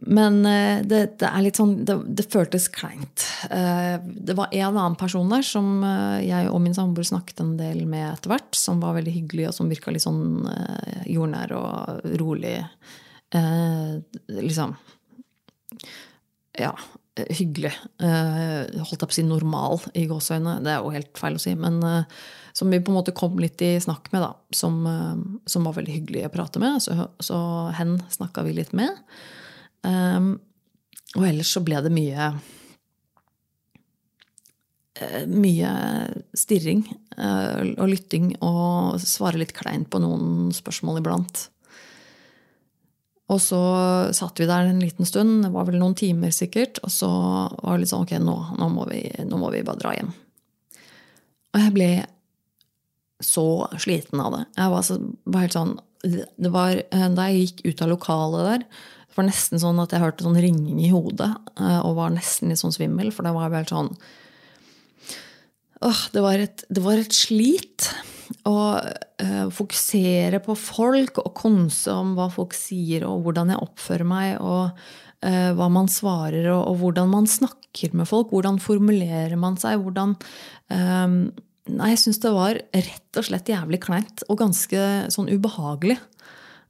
[0.00, 3.26] men eh, det, det, er litt sånn det, det, føltes kleint.
[3.50, 5.82] Det var en annen person der som
[6.24, 9.56] jeg og min samboer snakket en del med etter hvert, som var veldig hyggelig, og
[9.56, 10.46] som virka litt sånn
[11.08, 12.56] jordnær og rolig.
[14.40, 14.74] Liksom
[16.60, 16.72] Ja,
[17.36, 17.72] hyggelig.
[18.00, 20.60] Holdt jeg på å si normal i gåseøyne.
[20.64, 21.52] Det er jo helt feil å si.
[21.58, 21.82] Men
[22.56, 24.32] som vi på en måte kom litt i snakk med, da.
[24.56, 24.80] Som,
[25.46, 26.80] som var veldig hyggelig å prate med.
[26.84, 27.38] Så, så
[27.76, 28.96] hen snakka vi litt med.
[29.86, 30.34] Um,
[31.16, 32.32] og ellers så ble det mye
[35.30, 35.68] mye
[36.36, 36.82] stirring
[37.16, 41.46] og lytting og svare litt kleint på noen spørsmål iblant.
[43.30, 43.60] Og så
[44.16, 46.80] satt vi der en liten stund, det var vel noen timer sikkert.
[46.86, 49.82] Og så var det litt sånn ok, nå, nå, må, vi, nå må vi bare
[49.82, 50.10] dra hjem.
[51.54, 51.90] Og jeg ble
[53.22, 53.46] så
[53.78, 54.42] sliten av det.
[54.58, 54.98] Jeg var, så,
[55.30, 58.62] var helt sånn det var, eh, Da jeg gikk ut av lokalet der,
[59.20, 61.30] var nesten sånn at jeg hørte sånn ringing i hodet
[61.60, 63.12] eh, og var nesten litt sånn svimmel.
[63.14, 63.92] For det var helt sånn
[65.80, 67.90] åh, det, var et, det var et slit
[68.46, 74.06] å uh, fokusere på folk og konse om hva folk sier, og hvordan jeg oppfører
[74.06, 74.70] meg, og
[75.26, 78.32] uh, hva man svarer, og, og, hvordan man snakker med folk.
[78.34, 79.80] Hvordan formulerer man seg?
[79.82, 80.16] hvordan
[80.70, 81.22] um,
[81.70, 84.80] Nei, jeg syns det var rett og slett jævlig kleint og ganske
[85.12, 86.00] sånn ubehagelig.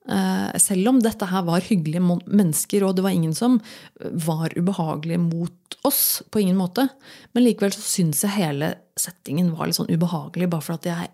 [0.09, 3.59] Uh, selv om dette her var hyggelige mennesker, og det var ingen som
[4.01, 6.23] var ubehagelig mot oss.
[6.31, 6.89] på ingen måte.
[7.33, 11.11] Men likevel så syns jeg hele settingen var litt sånn ubehagelig, bare for at jeg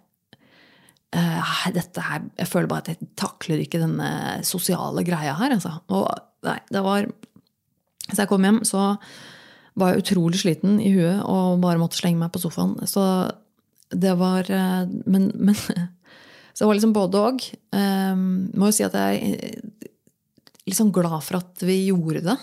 [1.16, 5.56] uh, dette her, Jeg føler bare at jeg takler ikke denne sosiale greia her.
[5.58, 5.80] Altså.
[5.90, 6.06] Og
[6.46, 7.10] nei, det var
[8.12, 8.94] Så jeg kom hjem, så
[9.76, 12.78] var jeg utrolig sliten i huet og bare måtte slenge meg på sofaen.
[12.86, 13.02] Så
[13.90, 14.46] det var
[15.06, 15.56] Men, men
[16.56, 17.42] Så det var liksom både og.
[17.76, 18.20] Um,
[18.56, 19.56] må jo si at jeg er
[20.64, 22.36] litt sånn glad for at vi gjorde det.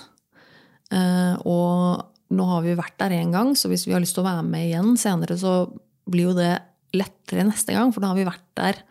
[0.94, 4.22] Uh, og nå har vi vært der én gang, så hvis vi har lyst til
[4.22, 5.66] å være med igjen senere, så
[6.10, 6.54] blir jo det
[6.94, 8.84] lettere neste gang, for da har vi vært der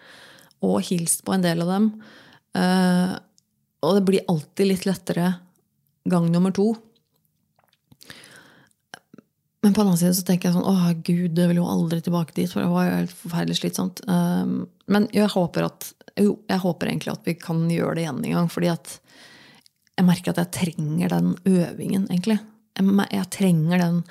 [0.62, 1.88] og hilst på en del av dem.
[2.58, 3.14] Uh,
[3.86, 5.36] og det blir alltid litt lettere
[6.10, 6.72] gang nummer to.
[9.62, 12.00] Men på den annen side så tenker jeg sånn Å, gud, jeg vil jo aldri
[12.02, 14.02] tilbake dit, for det var jo helt forferdelig slitsomt.
[14.10, 18.18] Um, men jeg håper at Jo, jeg håper egentlig at vi kan gjøre det igjen
[18.24, 18.50] en gang.
[18.50, 18.96] fordi at
[19.92, 22.38] jeg merker at jeg trenger den øvingen, egentlig.
[22.74, 24.02] Jeg, jeg trenger den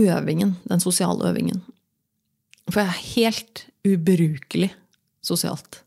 [0.00, 1.62] øvingen, den sosiale øvingen.
[2.66, 4.72] For jeg er helt ubrukelig
[5.22, 5.82] sosialt.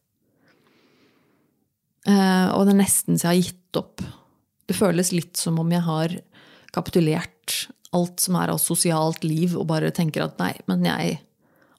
[2.08, 4.06] Uh, og det er nesten så jeg har gitt opp.
[4.70, 6.20] Det føles litt som om jeg har
[6.76, 11.19] kapitulert alt som er av sosialt liv, og bare tenker at nei, men jeg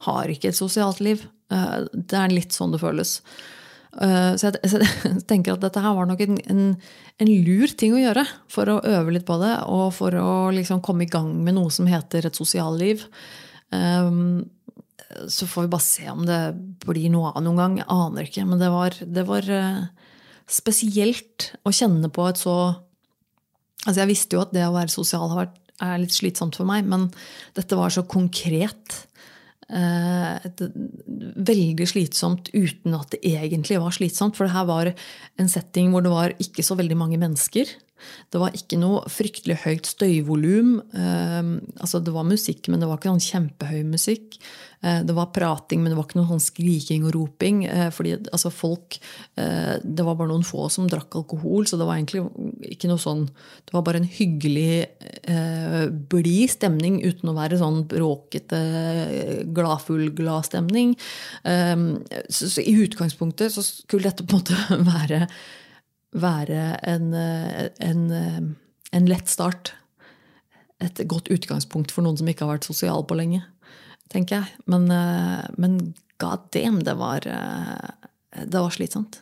[0.07, 1.25] har ikke et sosialt liv.
[1.53, 3.19] Eh, det er litt sånn det føles.
[4.01, 4.90] Eh, så jeg,
[5.31, 6.64] tenker at dette her var nok en, en,
[7.23, 10.85] en, lur ting å gjøre for å øve litt på det, og for å liksom
[10.85, 13.07] komme i gang med noe som heter et sosialliv.
[13.07, 14.45] liv
[15.29, 16.40] så får vi bare se om det
[16.85, 17.77] blir noe av noen gang.
[17.81, 18.47] Jeg aner ikke.
[18.49, 19.47] Men det var, det var
[20.51, 22.57] spesielt å kjenne på et så
[23.87, 26.69] Altså Jeg visste jo at det å være sosial har vært er litt slitsomt for
[26.69, 27.09] meg, men
[27.57, 29.03] dette var så konkret.
[29.67, 30.47] Eh,
[31.51, 34.37] veldig slitsomt uten at det egentlig var slitsomt.
[34.39, 37.73] For det her var en setting hvor det var ikke så veldig mange mennesker.
[38.33, 40.79] Det var ikke noe fryktelig høyt støyvolum.
[40.93, 44.41] Eh, altså det var musikk, men det var ikke sånn kjempehøy musikk.
[44.87, 47.65] Eh, det var prating, men det var ikke noe sånn skriking og roping.
[47.69, 48.99] Eh, fordi altså, folk
[49.41, 52.27] eh, Det var bare noen få som drakk alkohol, så det var egentlig
[52.75, 54.87] ikke noe sånn Det var bare en hyggelig,
[56.11, 58.59] blid stemning uten å være sånn bråkete,
[59.55, 60.95] gladfull, glad stemning.
[61.43, 65.27] Så, så, i utgangspunktet så skulle dette på en måte være,
[66.16, 68.05] være en, en,
[68.92, 69.74] en lett start.
[70.81, 73.42] Et godt utgangspunkt for noen som ikke har vært sosial på lenge
[74.12, 74.64] tenker jeg.
[74.70, 75.79] Men, eh, men
[76.22, 78.09] god damn, det var, eh,
[78.44, 79.20] det var slitsomt.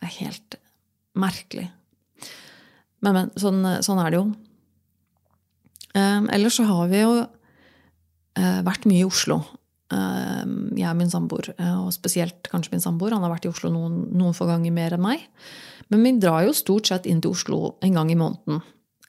[0.00, 0.58] Det er helt
[1.16, 1.70] merkelig.
[3.00, 3.30] Men, men.
[3.36, 4.26] Sånn, sånn er det jo.
[5.96, 9.38] Um, ellers så har vi jo uh, vært mye i Oslo.
[9.86, 13.14] Um, jeg og min samboer, og spesielt kanskje min samboer.
[13.14, 15.28] Han har vært i Oslo noen, noen få ganger mer enn meg.
[15.92, 18.64] Men vi drar jo stort sett inn til Oslo en gang i måneden.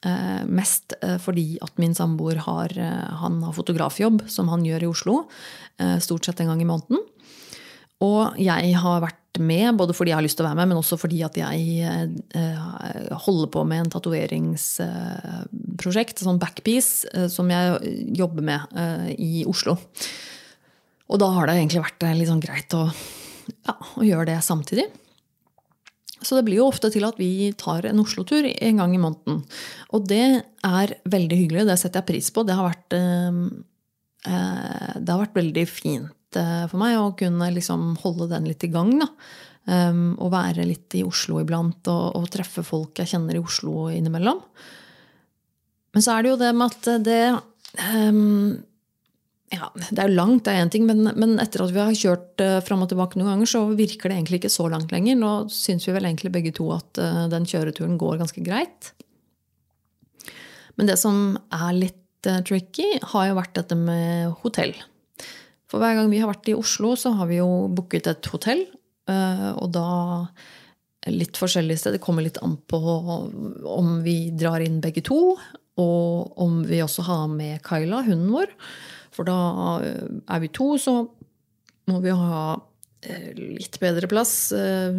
[0.06, 4.82] Eh, mest eh, fordi at min samboer har, eh, han har fotografjobb, som han gjør
[4.84, 5.14] i Oslo.
[6.02, 6.98] Stort sett en gang i måneden.
[8.02, 10.80] Og jeg har vært med, både fordi jeg har lyst til å være med, men
[10.80, 11.58] også fordi at jeg
[13.26, 17.64] holder på med en tatoveringsprosjekt, sånn backpiece, som jeg
[18.18, 18.60] jobber med
[19.14, 19.74] i Oslo.
[21.08, 22.86] Og da har det egentlig vært litt sånn greit å,
[23.66, 24.88] ja, å gjøre det samtidig.
[26.18, 29.42] Så det blir jo ofte til at vi tar en Oslo-tur en gang i måneden.
[29.94, 32.44] Og det er veldig hyggelig, det setter jeg pris på.
[32.46, 33.42] Det har vært, eh,
[34.32, 38.66] eh, det har vært veldig fint eh, for meg å kunne liksom holde den litt
[38.66, 38.96] i gang.
[38.98, 39.12] Da.
[39.68, 44.40] Og være litt i Oslo iblant og, og treffe folk jeg kjenner i Oslo innimellom.
[45.92, 47.24] Men så er det jo det med at det
[48.08, 48.56] um,
[49.54, 51.96] ja, Det er jo langt, det er én ting, men, men, etter at vi har
[51.96, 55.16] kjørt uh, fram og tilbake noen ganger, så virker det egentlig ikke så langt lenger.
[55.16, 58.92] Nå syns vi vel egentlig begge to at uh, den kjøreturen går ganske greit.
[60.76, 64.76] Men det som er litt uh, tricky, har jo vært dette med hotell.
[65.68, 68.66] For hver gang vi har vært i Oslo, så har vi jo booket et hotell.
[69.08, 69.88] Uh, og da
[71.08, 71.96] litt forskjellige steder.
[71.96, 75.38] Det kommer litt an på om vi drar inn begge to,
[75.78, 78.52] og om vi også har med Kyla, hunden vår.
[79.18, 81.02] For da eh, er vi to, så
[81.90, 82.42] må vi ha
[83.02, 84.52] eh, litt bedre plass.
[84.54, 84.94] Eh,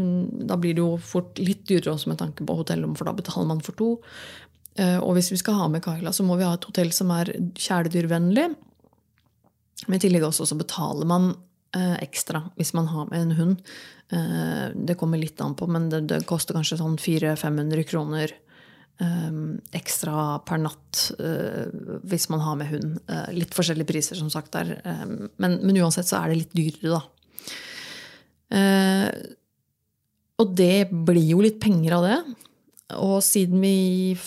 [0.49, 3.53] da blir det jo fort litt dyrere også med tanke på hotellrom, for da betaler
[3.53, 3.93] man for to.
[4.79, 7.33] Og hvis vi skal ha med Kaila, så må vi ha et hotell som er
[7.59, 8.45] kjæledyrvennlig.
[9.89, 11.33] Men i tillegg også så betaler man
[11.99, 13.73] ekstra hvis man har med en hund.
[14.87, 18.31] Det kommer litt an på, men det, det koster kanskje sånn 400-500 kroner
[18.99, 21.71] ekstra per natt uh,
[22.09, 22.97] hvis man har med hund.
[23.07, 24.51] Uh, litt forskjellige priser, som sagt.
[24.55, 24.79] der.
[24.83, 27.01] Um, men, men, uansett så er det litt dyrere, da.
[28.49, 29.09] Uh,
[30.39, 32.19] og det blir jo litt penger av det.
[32.99, 34.17] Og siden vi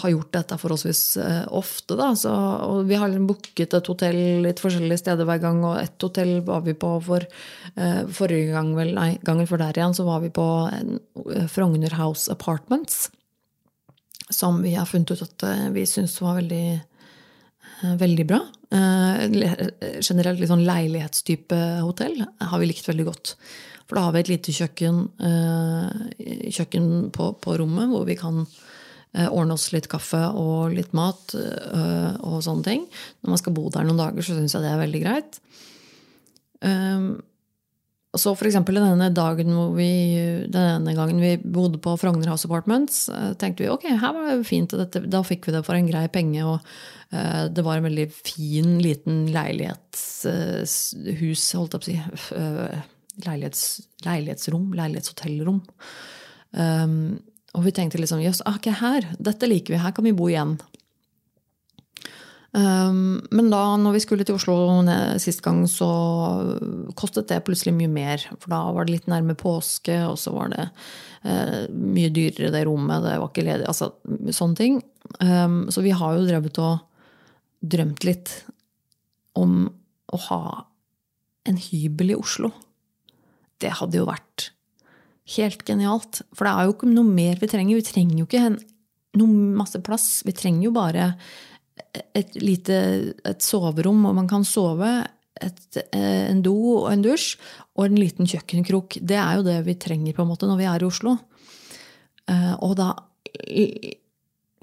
[0.00, 1.02] har gjort dette forholdsvis
[1.52, 2.30] ofte, da, så,
[2.64, 6.64] og vi har booket et hotell litt forskjellige steder hver gang, og ett hotell var
[6.64, 7.26] vi på for
[8.16, 10.46] forrige gang, vel, nei, gangen før der igjen, så var vi på
[11.52, 13.10] Frogner House Apartments
[14.34, 16.66] som vi har funnet ut at eh, vi syns var veldig
[17.84, 18.38] veldig bra.
[18.72, 23.32] Generelt litt sånn leilighetstype hotell har vi likt veldig godt.
[23.84, 25.02] For da har vi et lite kjøkken,
[26.54, 28.38] kjøkken på, på rommet hvor vi kan
[29.26, 32.86] ordne oss litt kaffe og litt mat og sånne ting.
[33.20, 35.40] Når man skal bo der noen dager, så syns jeg det er veldig greit.
[38.14, 39.90] Så for eksempel denne dagen hvor vi,
[40.52, 44.46] denne gangen vi bodde på Frogner House Apartments, eh, tenkte vi ok, her var det
[44.48, 44.74] fint.
[44.78, 46.44] Dette, da fikk vi det for en grei penge.
[46.46, 46.58] Og
[47.14, 51.98] uh, det var en veldig fin, liten leilighetshus, uh, holdt jeg på å si.
[52.38, 52.76] Uh,
[53.26, 53.64] leilighets,
[54.06, 54.70] leilighetsrom.
[54.78, 55.62] Leilighetshotellrom.
[56.54, 56.98] Um,
[57.54, 60.56] og vi tenkte liksom jøss, ok, her, dette liker vi, her kan vi bo igjen.
[62.54, 64.54] Um, men da når vi skulle til Oslo
[65.18, 65.88] sist gang, så
[66.94, 68.22] kostet det plutselig mye mer.
[68.38, 70.68] For da var det litt nærme påske, og så var det
[71.26, 73.02] uh, mye dyrere det rommet.
[73.02, 73.66] Det var ikke ledig.
[73.70, 73.90] Altså
[74.30, 74.82] sånne ting.
[75.18, 76.84] Um, så vi har jo drevet og
[77.64, 78.36] drømt litt
[79.34, 79.64] om
[80.14, 80.42] å ha
[81.48, 82.52] en hybel i Oslo.
[83.58, 84.52] Det hadde jo vært
[85.34, 86.22] helt genialt.
[86.36, 87.80] For det er jo ikke noe mer vi trenger.
[87.80, 88.44] Vi trenger jo ikke
[89.18, 90.22] noe masse plass.
[90.26, 91.10] Vi trenger jo bare
[92.14, 92.78] et lite
[93.26, 94.90] et soverom hvor man kan sove,
[95.42, 97.34] et, eh, en do og en dusj
[97.74, 99.00] og en liten kjøkkenkrok.
[99.02, 101.16] Det er jo det vi trenger på en måte når vi er i Oslo.
[102.30, 102.94] Eh, og da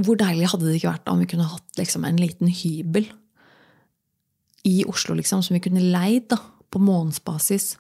[0.02, 3.06] Hvor deilig hadde det ikke vært om vi kunne hatt liksom, en liten hybel
[4.65, 6.39] i Oslo, liksom, som vi kunne leid da,
[6.71, 7.76] på månedsbasis?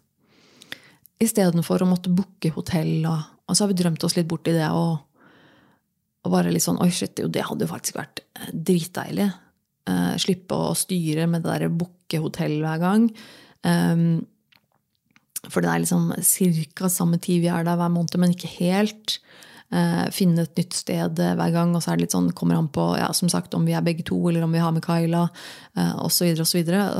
[1.23, 3.07] Istedenfor å måtte booke hotell.
[3.07, 4.67] Og, og så har vi drømt oss litt bort i det.
[4.69, 4.99] og
[6.21, 9.31] og bare litt sånn Oi, shit, jo, det hadde jo faktisk vært eh, dritdeilig.
[9.89, 13.07] Uh, slippe å styre med det derre bukkehotell hver gang.
[13.65, 14.21] Um,
[15.49, 16.11] for det er liksom
[16.77, 16.89] ca.
[16.91, 19.17] samme tid vi er der hver måned, men ikke helt.
[19.71, 21.69] Uh, finne et nytt sted uh, hver gang.
[21.71, 23.85] Og så er det litt sånn, kommer han på ja, som sagt, om vi er
[23.85, 26.41] begge to, eller om vi har med Kyla uh, osv.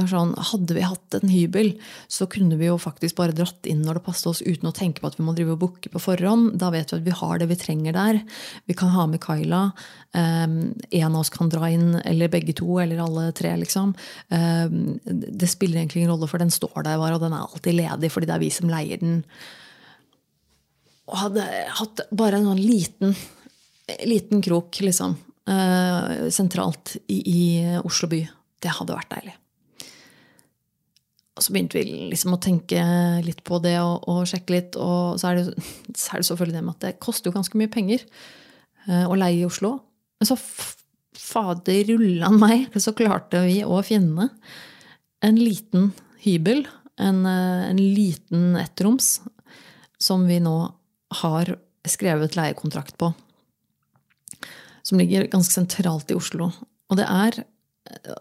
[0.08, 1.74] Sånn, hadde vi hatt en hybel,
[2.08, 5.04] så kunne vi jo faktisk bare dratt inn når det passet oss, uten å tenke
[5.04, 6.56] på at vi må drive og booke på forhånd.
[6.62, 8.24] Da vet vi at vi har det vi trenger der.
[8.72, 9.64] Vi kan ha med Kaila.
[10.16, 13.94] En av oss kan dra inn, eller begge to, eller alle tre, liksom.
[14.32, 18.12] Det spiller egentlig ingen rolle, for den står der bare, og den er alltid ledig
[18.12, 19.20] fordi det er vi som leier den
[21.12, 21.46] og hadde
[21.80, 23.14] hatt bare en sånn liten,
[24.08, 25.18] liten krok, liksom,
[25.52, 27.44] eh, sentralt i, i,
[27.84, 28.22] Oslo by.
[28.62, 29.36] Det hadde vært deilig.
[31.36, 32.82] Og så begynte vi liksom å tenke
[33.26, 34.78] litt på det og, og sjekke litt.
[34.80, 35.66] Og så er, det,
[35.98, 38.04] så er det selvfølgelig det med at det koster jo ganske mye penger
[38.88, 39.78] eh, å leie i Oslo.
[40.22, 40.38] Men så
[41.18, 44.30] fader rullan meg, så klarte vi å finne
[45.26, 45.92] en liten
[46.24, 46.64] hybel.
[47.02, 49.18] En, eh, en liten ettroms
[50.02, 50.56] som vi nå
[51.20, 51.56] har
[51.88, 53.12] skrevet leiekontrakt på.
[54.86, 56.52] Som ligger ganske sentralt i Oslo.
[56.92, 57.44] Og det er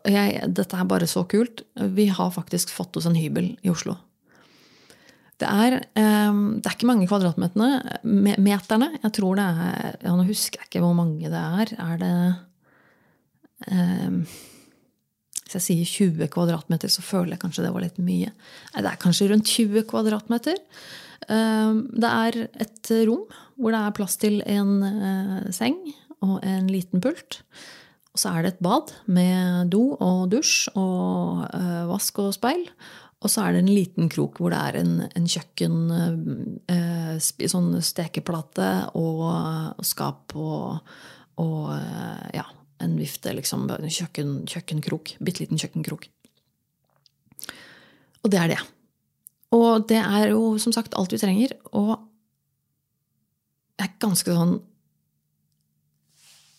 [0.09, 1.64] jeg, Dette er bare så kult.
[1.94, 3.96] Vi har faktisk fått oss en hybel i Oslo.
[5.40, 8.00] Det er, ehm, det er ikke mange kvadratmeterne.
[8.05, 8.90] Meterne.
[9.00, 11.72] Jeg tror det er ja, Nå husker jeg ikke hvor mange det er.
[11.81, 12.14] Er det
[13.72, 14.18] um,
[15.44, 18.33] Hvis jeg sier 20 kvadratmeter, så føler jeg kanskje det var litt mye.
[18.74, 20.61] Nei, det er kanskje rundt 20 kvadratmeter.
[21.28, 23.26] Ehm, det er et rom
[23.61, 25.76] hvor det er plass til en eh, seng
[26.24, 27.42] og en liten pult.
[28.11, 32.64] Og så er det et bad med do og dusj og eh, vask og speil.
[33.20, 35.76] Og så er det en liten krok hvor det er en, en kjøkken,
[36.72, 39.26] eh, sånn stekeplate og,
[39.76, 40.80] og skap og,
[41.44, 41.68] og,
[42.33, 42.46] ja,
[42.80, 43.68] en vifte, liksom.
[43.68, 45.18] Kjøkken, kjøkkenkrok.
[45.20, 46.09] Bitte liten kjøkkenkrok.
[48.24, 48.61] Og det er det.
[49.56, 51.56] Og det er jo som sagt alt vi trenger.
[51.74, 51.94] Og
[53.80, 54.58] jeg er ganske sånn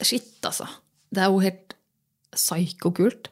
[0.02, 0.66] Shit, altså.
[1.14, 1.76] Det er jo helt
[2.34, 3.28] psyko-kult.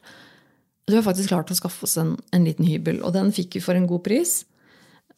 [0.86, 3.62] Du har faktisk klart å skaffe oss en, en, liten hybel, og den fikk vi
[3.64, 4.36] for en god pris.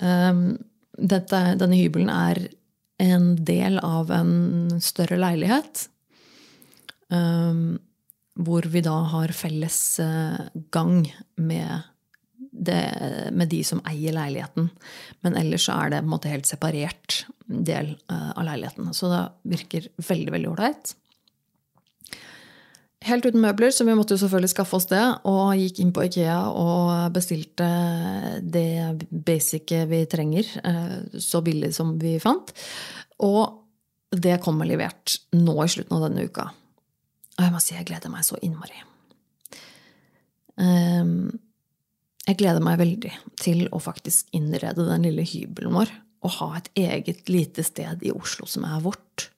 [0.01, 0.55] Um,
[0.97, 2.41] dette, denne hybelen er
[3.05, 4.33] en del av en
[4.81, 5.87] større leilighet.
[7.13, 7.77] Um,
[8.41, 11.05] hvor vi da har felles uh, gang
[11.37, 11.92] med
[12.65, 12.81] det,
[13.35, 14.71] med de som eier leiligheten.
[15.25, 18.91] Men ellers er det på en måte helt separert del uh, av leiligheten.
[18.97, 19.23] Så det
[19.57, 20.95] virker veldig veldig ålreit.
[23.03, 25.03] Helt uten møbler, så vi måtte jo selvfølgelig skaffe oss det.
[25.29, 27.69] Og gikk inn på Ikea og bestilte
[28.43, 30.49] det basice vi trenger.
[30.63, 32.55] Uh, så billig som vi fant.
[33.23, 33.59] Og
[34.13, 36.51] det kommer levert nå i slutten av denne uka.
[37.39, 38.83] Og jeg må si jeg gleder meg så innmari.
[40.61, 41.33] Um,
[42.29, 45.91] jeg gleder meg veldig til å faktisk innrede den lille hybelen vår
[46.23, 49.29] og ha et eget lite sted i Oslo som er vårt.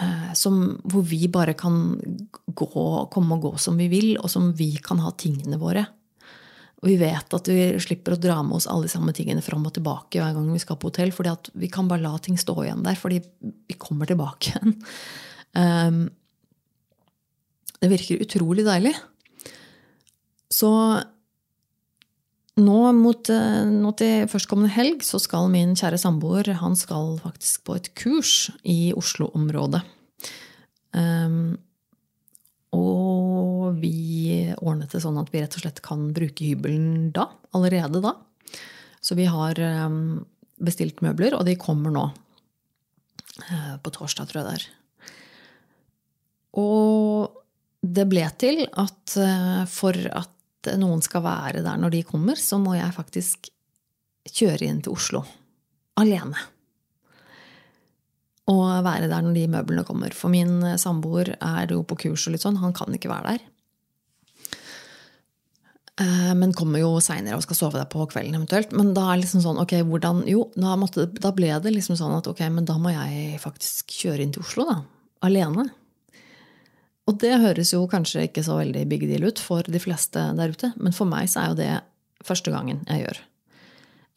[0.00, 1.98] eh, som, hvor vi bare kan
[2.46, 5.84] gå, komme og gå som vi vil, og som vi kan ha tingene våre.
[6.82, 9.66] Og vi vet at vi slipper å dra med oss alle de samme tingene fram
[9.68, 12.56] og tilbake hver gang vi skal på hotell, fordi vi kan bare la ting stå
[12.64, 13.20] igjen der, fordi
[13.68, 14.74] vi kommer tilbake igjen.
[15.54, 16.00] Um,
[17.82, 18.96] det virker utrolig deilig.
[20.52, 20.72] Så
[22.60, 27.64] nå, mot, eh, nå til førstkommende helg så skal min kjære samboer han skal faktisk
[27.68, 29.80] på et kurs i Oslo-området.
[30.92, 31.56] Um,
[32.76, 37.30] og vi ordnet det sånn at vi rett og slett kan bruke hybelen da.
[37.56, 38.14] Allerede da.
[39.02, 40.22] Så vi har um,
[40.62, 42.06] bestilt møbler, og de kommer nå.
[43.48, 44.66] Uh, på torsdag, tror jeg det er.
[46.60, 47.40] Og
[47.82, 50.31] det ble til at uh, for at
[50.78, 53.50] noen skal være der når de kommer, så må jeg faktisk
[54.28, 55.24] kjøre inn til Oslo.
[56.00, 56.38] Alene.
[58.50, 60.14] Og være der når de møblene kommer.
[60.16, 62.60] For min samboer er jo på kurs og litt sånn.
[62.62, 63.48] Han kan ikke være der.
[66.00, 68.72] Eh, men kommer jo seinere og skal sove der på kvelden eventuelt.
[68.76, 71.98] Men da er det liksom sånn, ok, hvordan, jo, da, måtte, da, ble det liksom
[72.00, 74.80] sånn at ok, men da må jeg faktisk kjøre inn til Oslo, da.
[75.26, 75.68] Alene.
[77.10, 80.54] Og det høres jo kanskje ikke så veldig big deal ut for de fleste der
[80.54, 81.72] ute, men for meg så er jo det
[82.22, 83.20] første gangen jeg gjør.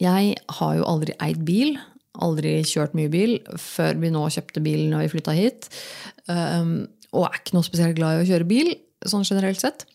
[0.03, 1.79] Jeg har jo aldri eid bil,
[2.21, 5.69] aldri kjørt mye bil før vi nå kjøpte bil når vi flytta hit.
[6.29, 8.73] Um, og er ikke noe spesielt glad i å kjøre bil,
[9.07, 9.87] sånn generelt sett.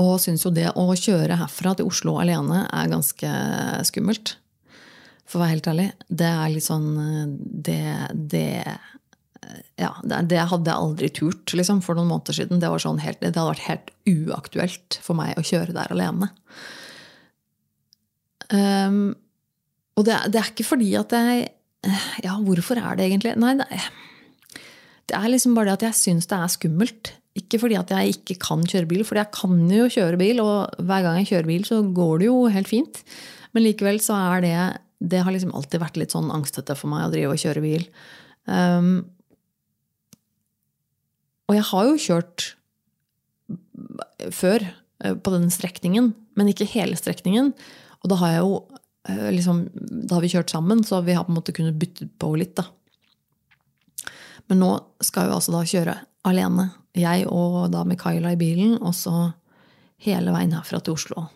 [0.00, 3.32] Og syns jo det å kjøre herfra til Oslo alene er ganske
[3.88, 4.36] skummelt.
[5.28, 5.88] For å være helt ærlig.
[6.08, 6.88] Det er litt sånn
[7.38, 7.82] Det,
[8.12, 8.64] det
[9.80, 12.60] ja, det hadde jeg aldri turt liksom, for noen måneder siden.
[12.62, 16.30] Det, sånn helt, det, hadde vært helt uaktuelt for meg å kjøre der alene.
[18.52, 19.14] Um,
[19.96, 21.46] og det, det, er ikke fordi at jeg
[22.20, 23.78] Ja, hvorfor er det egentlig Nei, det,
[25.08, 27.12] det er liksom bare det at jeg syns det er skummelt.
[27.38, 30.84] Ikke fordi at jeg ikke kan kjøre bil, for jeg kan jo kjøre bil, og
[30.84, 33.00] hver gang jeg kjører bil, så går det jo helt fint.
[33.56, 34.56] Men likevel så er det
[35.02, 37.88] Det har liksom alltid vært litt sånn angstete for meg å drive og kjøre bil.
[38.46, 39.02] Um,
[41.48, 42.44] og jeg har jo kjørt
[44.32, 44.64] før
[45.04, 47.52] eh, på den strekningen, men ikke hele strekningen.
[48.02, 48.54] Og da har jeg jo
[49.08, 52.08] eh, liksom, Da har vi kjørt sammen, så vi har på en måte kunnet bytte
[52.18, 52.68] på litt, da.
[54.50, 54.72] Men nå
[55.04, 56.70] skal vi altså da kjøre alene.
[56.98, 59.32] Jeg og da Mikaela i bilen, og så
[60.02, 61.28] hele veien herfra til Oslo.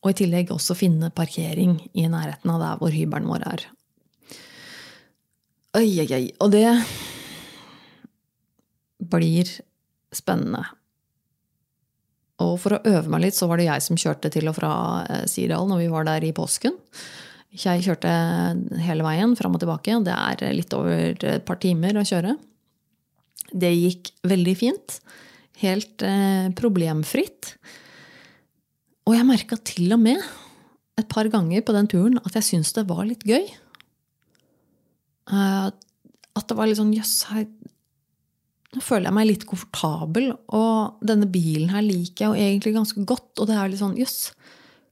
[0.00, 3.66] Og i tillegg også finne parkering i nærheten av der hvor hybelen vår er.
[5.76, 6.24] Oi, oi, oi.
[6.40, 6.64] Og det
[9.12, 9.50] blir
[10.14, 10.64] spennende.
[12.40, 14.72] Og for å øve meg litt, så var det jeg som kjørte til og fra
[15.04, 16.76] eh, Sirdal når vi var der i påsken.
[17.50, 18.10] Jeg kjørte
[18.80, 19.98] hele veien fram og tilbake.
[20.06, 22.36] Det er litt over et par timer å kjøre.
[23.50, 25.00] Det gikk veldig fint.
[25.60, 27.56] Helt eh, problemfritt.
[29.08, 30.22] Og jeg merka til og med
[31.00, 33.50] et par ganger på den turen at jeg syntes det var litt gøy.
[35.34, 35.68] Eh,
[36.38, 37.48] at det var litt sånn Jøss, her
[38.70, 43.02] nå føler jeg meg litt komfortabel, og denne bilen her liker jeg jo egentlig ganske
[43.08, 43.32] godt.
[43.42, 44.30] Og det er litt sånn jøss,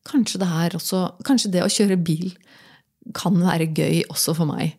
[0.08, 2.32] kanskje det her også Kanskje det å kjøre bil
[3.16, 4.74] kan være gøy også for meg.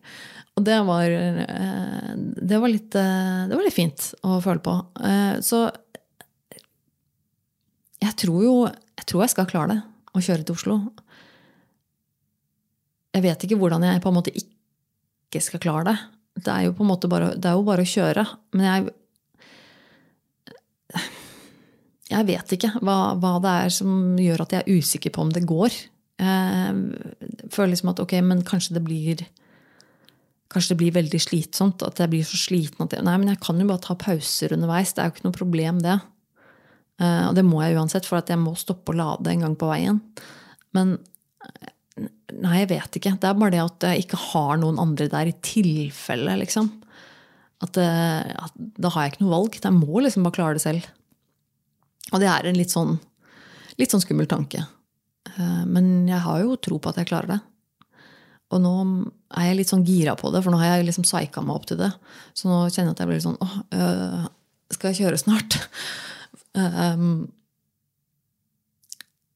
[0.60, 4.76] Og det var, eh, det var, litt, eh, det var litt fint å føle på.
[5.00, 5.70] Eh, så
[8.04, 9.82] jeg tror jo jeg tror jeg skal klare det,
[10.14, 10.76] å kjøre til Oslo.
[13.16, 15.98] Jeg vet ikke hvordan jeg på en måte ikke skal klare det.
[16.40, 18.26] Det er jo på en måte bare, det er jo bare å kjøre.
[18.56, 18.96] Men jeg
[22.10, 25.34] Jeg vet ikke hva, hva, det er som gjør at jeg er usikker på om
[25.34, 25.76] det går.
[26.20, 29.28] Jeg føler liksom at ok, men kanskje det blir
[30.50, 31.84] Kanskje det blir veldig slitsomt.
[31.86, 34.56] At jeg blir så sliten at jeg, Nei, men jeg kan jo bare ta pauser
[34.56, 34.96] underveis.
[34.98, 36.00] Det er jo ikke noe problem, det.
[37.00, 39.70] Eh, og det må jeg uansett, for jeg må stoppe å lade en gang på
[39.70, 40.02] veien.
[40.74, 40.98] Men
[42.40, 43.16] Nei, jeg vet ikke.
[43.20, 46.70] Det er bare det at jeg ikke har noen andre der i tilfelle, liksom.
[47.66, 49.60] At, eh, at, da har jeg ikke noe valg.
[49.60, 50.88] Jeg må liksom bare klare det selv.
[52.14, 52.98] Og det er en litt sånn,
[53.82, 54.64] litt sånn skummel tanke.
[55.34, 57.40] Eh, men jeg har jo tro på at jeg klarer det.
[58.50, 58.76] Og nå
[59.38, 61.68] er jeg litt sånn gira på det, for nå har jeg liksom psyka meg opp
[61.70, 61.92] til det.
[62.34, 64.24] Så nå kjenner jeg at jeg blir litt sånn åh, øh,
[64.74, 65.60] skal jeg kjøre snart?
[66.58, 67.28] um,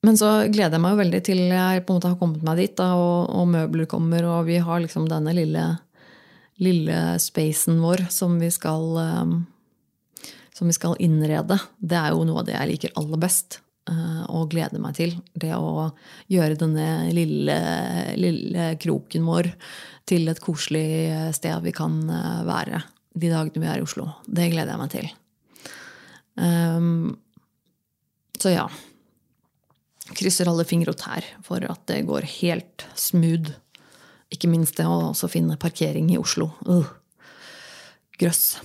[0.03, 2.59] Men så gleder jeg meg jo veldig til jeg på en måte har kommet meg
[2.59, 5.63] dit, da, og, og, møbler kommer, og vi har liksom denne lille,
[6.63, 9.35] lille spacen vår som vi skal um,
[10.53, 11.57] som vi skal innrede.
[11.77, 13.59] Det er jo noe av det jeg liker aller best.
[13.89, 15.17] eh, og gleder meg til.
[15.35, 15.89] Det å
[16.31, 17.57] gjøre denne lille,
[18.15, 19.49] lille kroken vår
[20.07, 22.79] til et koselig sted vi kan eh, være
[23.13, 24.07] de dagene vi er i Oslo.
[24.23, 25.11] Det gleder jeg meg til.
[26.39, 27.11] Um,
[28.39, 28.63] så ja.
[30.11, 33.53] Krysser alle fingre og tær for at det går helt smooth.
[34.33, 36.49] Ikke minst det å også finne parkering i Oslo.
[36.67, 36.89] Uh,
[38.19, 38.57] grøss.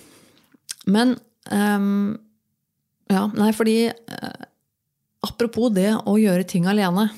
[0.88, 1.16] Men
[1.52, 2.18] um,
[3.08, 4.44] Ja, nei, fordi uh,
[5.24, 7.08] Apropos det å gjøre ting alene,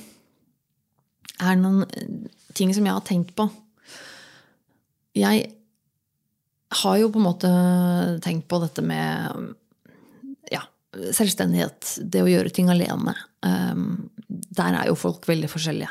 [1.40, 1.84] er noen
[2.56, 3.44] ting som jeg har tenkt på.
[5.16, 5.42] Jeg
[6.80, 7.50] har jo på en måte
[8.24, 9.50] tenkt på dette med
[10.52, 10.62] ja,
[11.16, 11.96] selvstendighet.
[12.00, 13.16] Det å gjøre ting alene.
[13.41, 15.91] Um, der er jo folk veldig forskjellige.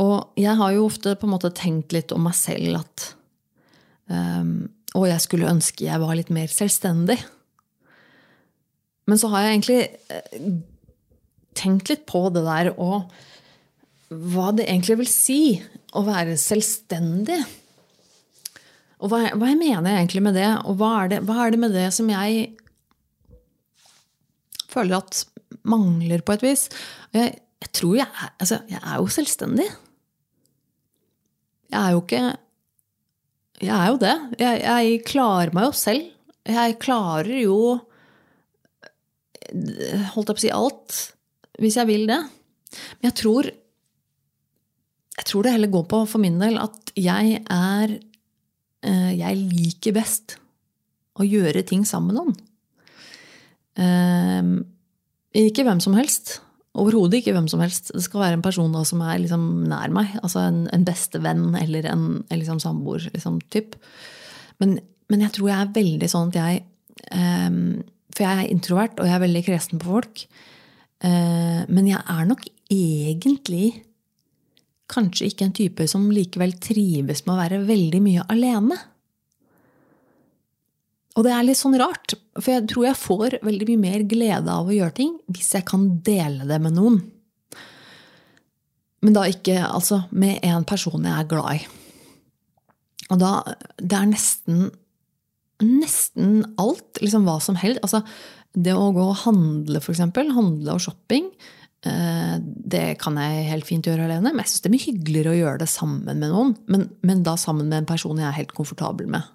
[0.00, 3.06] Og jeg har jo ofte på en måte tenkt litt om meg selv at
[4.10, 7.18] um, Og jeg skulle ønske jeg var litt mer selvstendig.
[9.10, 9.80] Men så har jeg egentlig
[10.10, 10.50] eh,
[11.58, 13.10] tenkt litt på det der og
[14.10, 15.40] hva det egentlig vil si
[15.94, 17.38] å være selvstendig.
[19.00, 20.48] Og hva, hva mener jeg egentlig med det?
[20.66, 22.50] Og hva er det, hva er det med det som jeg
[24.70, 25.24] føler at
[25.68, 26.68] mangler på et vis?
[27.14, 29.68] Jeg, jeg tror jeg er Altså, jeg er jo selvstendig.
[31.70, 32.24] Jeg er jo ikke
[33.60, 34.16] Jeg er jo det.
[34.40, 36.10] Jeg, jeg klarer meg jo selv.
[36.48, 37.60] Jeg klarer jo
[39.50, 40.98] Holdt jeg på å si alt.
[41.60, 42.20] Hvis jeg vil det.
[43.00, 47.96] Men jeg tror Jeg tror det heller går på, for min del, at jeg er
[48.86, 50.38] eh, Jeg liker best
[51.20, 52.49] å gjøre ting sammen med noen.
[53.78, 54.54] Eh,
[55.40, 56.38] ikke hvem som helst.
[56.78, 57.90] Overhodet ikke hvem som helst.
[57.94, 60.12] Det skal være en person da, som er liksom nær meg.
[60.22, 63.08] Altså en, en bestevenn eller en, liksom samboer.
[63.14, 63.40] Liksom.
[64.62, 64.78] Men,
[65.10, 66.62] men, jeg tror jeg er veldig sånn at jeg
[67.10, 67.50] eh,
[68.14, 70.24] For jeg er introvert, og jeg er veldig kresen på folk.
[71.02, 73.82] Eh, men jeg er nok egentlig
[74.90, 78.78] kanskje ikke en type som likevel trives med å være veldig mye alene.
[81.18, 84.52] Og det er litt sånn rart, for jeg tror jeg får veldig mye mer glede
[84.52, 87.00] av å gjøre ting hvis jeg kan dele det med noen.
[89.00, 91.62] Men da ikke altså med en person jeg er glad i.
[93.10, 93.30] Og da
[93.80, 94.68] Det er nesten
[95.60, 97.00] nesten alt.
[97.00, 97.82] Liksom hva som helst.
[97.84, 98.02] Altså,
[98.56, 100.02] det å gå og handle, f.eks.
[100.16, 101.28] Handle og shopping.
[101.86, 105.34] Eh, det kan jeg helt fint gjøre alene, men jeg syns det er mye hyggeligere
[105.34, 106.56] å gjøre det sammen med noen.
[106.72, 109.28] Men, men da sammen med en person jeg er helt komfortabel med.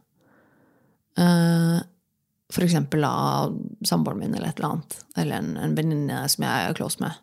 [1.20, 1.80] Uh,
[2.54, 3.56] for eksempel av
[3.88, 5.00] samboeren min eller et eller annet.
[5.18, 7.18] Eller en, en venninne som jeg er close med.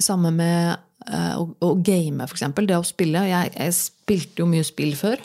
[0.00, 0.78] Samme med
[1.10, 2.68] uh, å, å, game, for eksempel.
[2.70, 3.26] Det å spille.
[3.28, 5.22] Jeg, jeg spilte jo mye spill før.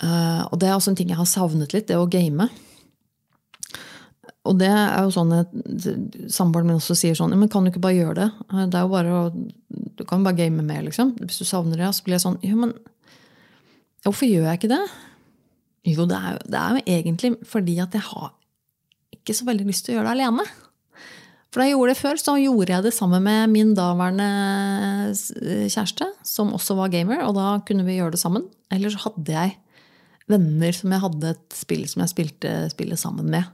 [0.00, 2.48] Uh, og det er også en ting jeg har savnet litt, det å game.
[4.48, 5.50] Og det er jo sånn at
[6.32, 8.28] samboeren min også sier sånn Men kan du ikke bare gjøre det?
[8.72, 9.24] Det er jo bare å,
[9.68, 11.12] Du kan bare game med, liksom.
[11.20, 11.90] Hvis du savner det.
[11.92, 12.72] Så blir jeg sånn Jo, men
[14.06, 14.80] hvorfor gjør jeg ikke det?
[15.88, 18.34] Jo, det er, jo, det er jo egentlig fordi at jeg har
[19.16, 20.44] ikke så veldig lyst til å gjøre det alene.
[21.50, 24.26] For da jeg gjorde det før, så gjorde jeg det sammen med min daværende
[25.72, 28.44] kjæreste, som også var gamer, og da kunne vi gjøre det sammen.
[28.70, 29.56] Eller så hadde jeg
[30.30, 33.48] venner som jeg hadde et spill som jeg spilte spillet sammen med.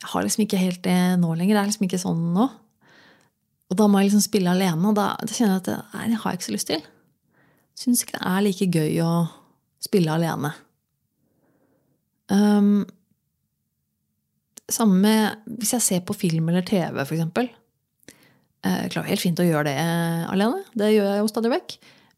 [0.00, 1.58] Jeg har liksom ikke helt det nå lenger.
[1.58, 2.46] Det er liksom ikke sånn nå.
[3.70, 6.22] Og da må jeg liksom spille alene, og da, kjenner jeg at det, nei, det
[6.22, 6.88] har jeg ikke så lyst til.
[7.78, 9.12] Syns ikke det er like gøy å
[9.84, 10.54] spille alene.
[12.30, 12.84] Um,
[14.70, 17.24] samme med hvis jeg ser på film eller TV, f.eks.
[18.60, 19.76] Jeg eh, klarer helt fint å gjøre det
[20.30, 20.64] alene.
[20.76, 21.76] Det gjør jeg jo stadig vekk.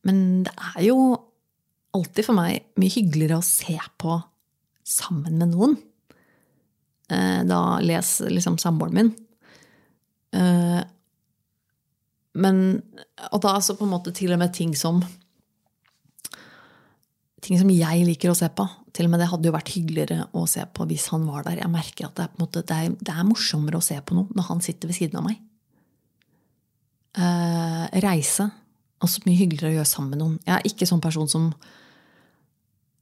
[0.08, 0.98] Men det er jo
[1.94, 4.16] alltid for meg mye hyggeligere å se på
[4.82, 5.76] sammen med noen.
[7.12, 9.12] Eh, da les liksom samboeren min.
[10.34, 10.80] Eh,
[12.32, 12.56] men
[13.30, 15.02] Og da altså på en måte til og med ting som
[17.42, 18.64] Ting som jeg liker å se på.
[18.92, 21.62] Til og med det hadde jo vært hyggeligere å se på hvis han var der.
[21.62, 24.36] Jeg merker at det er, måte, det er, det er morsommere å se på noe
[24.36, 25.38] når han sitter ved siden av meg.
[27.12, 28.50] Eh, reise.
[29.02, 30.36] Også mye hyggeligere å gjøre sammen med noen.
[30.44, 31.48] Jeg er ikke sånn person som,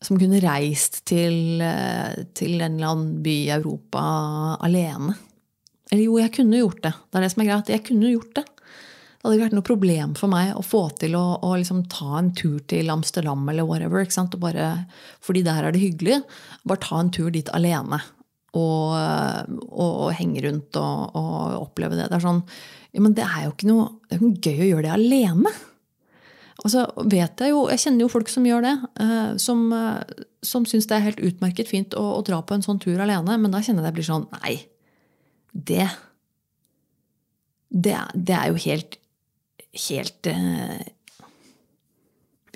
[0.06, 4.04] som kunne reist til, uh, til en eller annen by i Europa
[4.64, 5.18] alene.
[5.90, 6.94] Eller jo, jeg kunne gjort det.
[7.10, 7.74] Det er det som er greit.
[7.74, 8.46] Jeg kunne gjort det.
[9.20, 12.14] Det hadde ikke vært noe problem for meg å få til å, å liksom ta
[12.22, 14.06] en tur til Amsterdam eller whatever.
[14.40, 14.68] Bare,
[15.20, 16.22] fordi der er det hyggelig.
[16.64, 17.98] Bare ta en tur dit alene.
[18.56, 22.08] Og, og, og henge rundt og, og, oppleve det.
[22.08, 22.40] Det er sånn,
[22.96, 25.52] ja, men det er jo ikke noe, det er ikke gøy å gjøre det alene.
[26.64, 28.74] Altså, vet Jeg jo, jeg kjenner jo folk som gjør det.
[29.04, 32.64] Uh, som, uh, som syns det er helt utmerket fint å, å, dra på en
[32.64, 33.36] sånn tur alene.
[33.36, 34.62] Men da kjenner jeg det blir sånn Nei,
[35.52, 35.90] det
[37.70, 38.96] det, det er jo helt
[39.88, 40.80] Helt uh,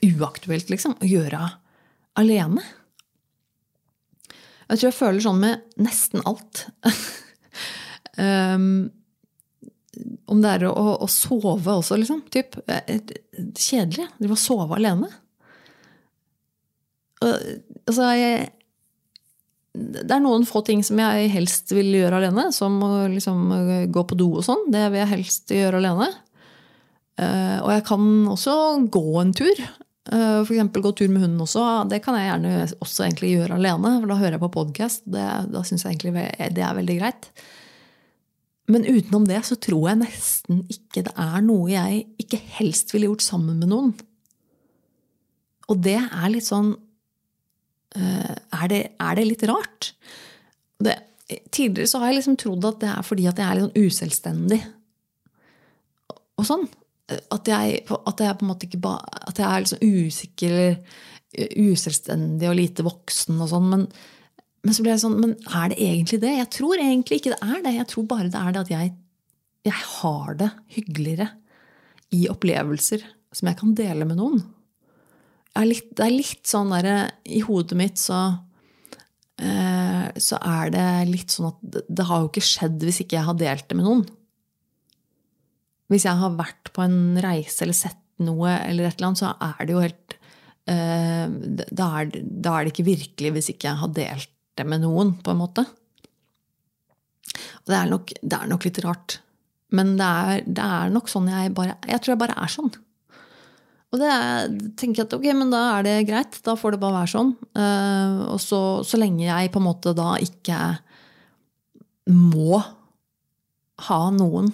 [0.05, 1.43] uaktuelt, liksom, å gjøre
[2.19, 2.65] alene.
[4.65, 6.67] Jeg tror jeg føler sånn med nesten alt.
[8.19, 8.91] um,
[10.31, 10.73] om det er å,
[11.05, 12.25] å, sove også, liksom.
[12.33, 14.09] Typ, kjedelig.
[14.19, 15.11] Drive og sove alene.
[17.25, 18.49] Altså, jeg,
[19.75, 22.49] det er noen få ting som jeg helst vil gjøre alene.
[22.57, 23.47] Som å liksom,
[23.95, 24.67] gå på do og sånn.
[24.75, 26.11] Det vil jeg helst gjøre alene.
[27.21, 28.55] Uh, og jeg kan også
[28.93, 29.65] gå en tur.
[30.11, 30.71] Uh, F.eks.
[30.75, 31.65] gå tur med hunden også.
[31.91, 32.55] Det kan jeg gjerne
[32.85, 33.99] også egentlig gjøre alene.
[34.01, 35.05] for Da hører jeg på podkast.
[35.11, 36.15] Da syns jeg egentlig
[36.57, 37.31] det er veldig greit.
[38.69, 43.11] Men utenom det så tror jeg nesten ikke det er noe jeg ikke helst ville
[43.11, 43.93] gjort sammen med noen.
[45.69, 46.75] Og det er litt sånn
[47.95, 49.93] Eh, er det, er det litt rart?
[50.83, 50.97] Det,
[51.55, 53.87] tidligere så har jeg liksom trodd at det er fordi at jeg er litt sånn
[53.87, 54.61] uselvstendig.
[56.35, 56.67] Og sånn.
[57.35, 58.97] At jeg, at jeg på en måte ikke ba,
[59.29, 63.71] At jeg er sånn usikker eh, uselvstendig og lite voksen og sånn.
[63.73, 63.87] Men,
[64.65, 66.35] men, så ble jeg sånn Men er det egentlig det?
[66.41, 67.77] Jeg tror egentlig ikke det er det.
[67.79, 68.93] Jeg tror bare det er det at jeg,
[69.71, 71.31] jeg har det hyggeligere
[72.15, 74.45] i opplevelser som jeg kan dele med noen
[75.59, 76.97] er litt, det er litt sånn derre
[77.31, 78.21] I hodet mitt så
[79.39, 83.29] eh, så er det litt sånn at det har jo ikke skjedd hvis ikke jeg
[83.29, 84.05] har delt det med noen.
[85.93, 89.33] Hvis jeg har vært på en reise eller sett noe, eller et eller annet, så
[89.43, 90.17] er det jo helt
[90.71, 94.85] uh, da, er, da, er, det ikke virkelig hvis ikke jeg har delt det med
[94.85, 95.65] noen, på en måte.
[97.65, 99.19] Og det er nok, det er nok litt rart.
[99.75, 102.71] Men det er, det er, nok sånn jeg bare Jeg tror jeg bare er sånn.
[103.95, 104.15] Og det
[104.79, 106.39] tenker jeg at ok, men da er det greit.
[106.47, 107.35] Da får det bare være sånn.
[107.55, 110.61] Uh, og så, så, lenge jeg på en måte da ikke
[112.15, 112.61] må
[113.89, 114.53] ha noen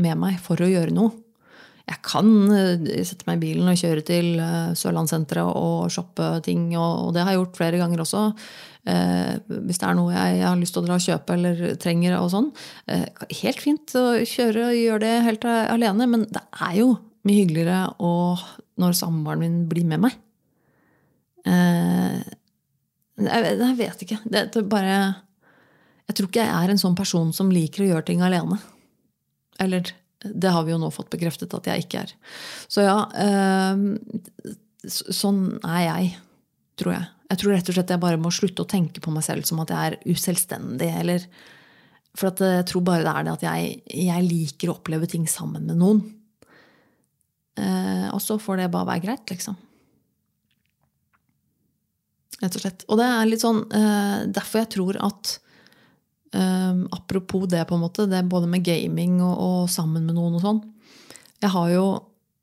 [0.00, 1.12] med meg for å gjøre noe.
[1.82, 6.70] Jeg kan uh, sette meg i bilen og kjøre til uh, Sørlandssenteret og shoppe ting,
[6.78, 8.28] og, det har jeg gjort flere ganger også.
[8.82, 12.32] hvis det er noe jeg, har lyst til å dra og kjøpe eller trenger og
[12.32, 12.48] sånn.
[13.42, 16.88] helt fint å kjøre og gjøre det helt alene, men det er jo
[17.22, 17.78] mye hyggeligere
[18.82, 20.18] når samboeren min blir med meg.
[21.46, 22.22] Eh,
[23.22, 24.18] jeg, vet ikke.
[24.24, 24.96] Det bare
[26.08, 28.58] Jeg tror ikke jeg er en sånn person som liker å gjøre ting alene.
[29.60, 29.92] Eller
[30.22, 32.12] det har vi jo nå fått bekreftet at jeg ikke er.
[32.70, 33.82] Så ja, eh,
[34.88, 36.12] sånn er jeg,
[36.80, 37.08] tror jeg.
[37.32, 39.60] Jeg tror rett og slett jeg bare må slutte å tenke på meg selv som
[39.62, 40.90] at jeg er uselvstendig.
[41.00, 41.26] eller
[42.12, 45.64] for jeg tror bare det er det at jeg, jeg liker å oppleve ting sammen
[45.64, 46.02] med noen.
[47.56, 49.56] Eh, og så får det bare være greit, liksom.
[52.42, 52.84] Rett og slett.
[52.90, 55.38] Og det er litt sånn eh, derfor jeg tror at
[56.34, 60.18] eh, Apropos det, på en måte, det er både med gaming og, og sammen med
[60.18, 60.62] noen og sånn.
[61.42, 61.86] Jeg har jo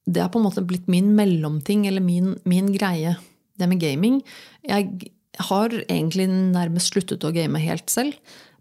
[0.09, 3.13] Det har på en måte blitt min mellomting, eller min, min greie,
[3.59, 4.23] det med gaming.
[4.65, 8.15] Jeg har egentlig nærmest sluttet å game helt selv.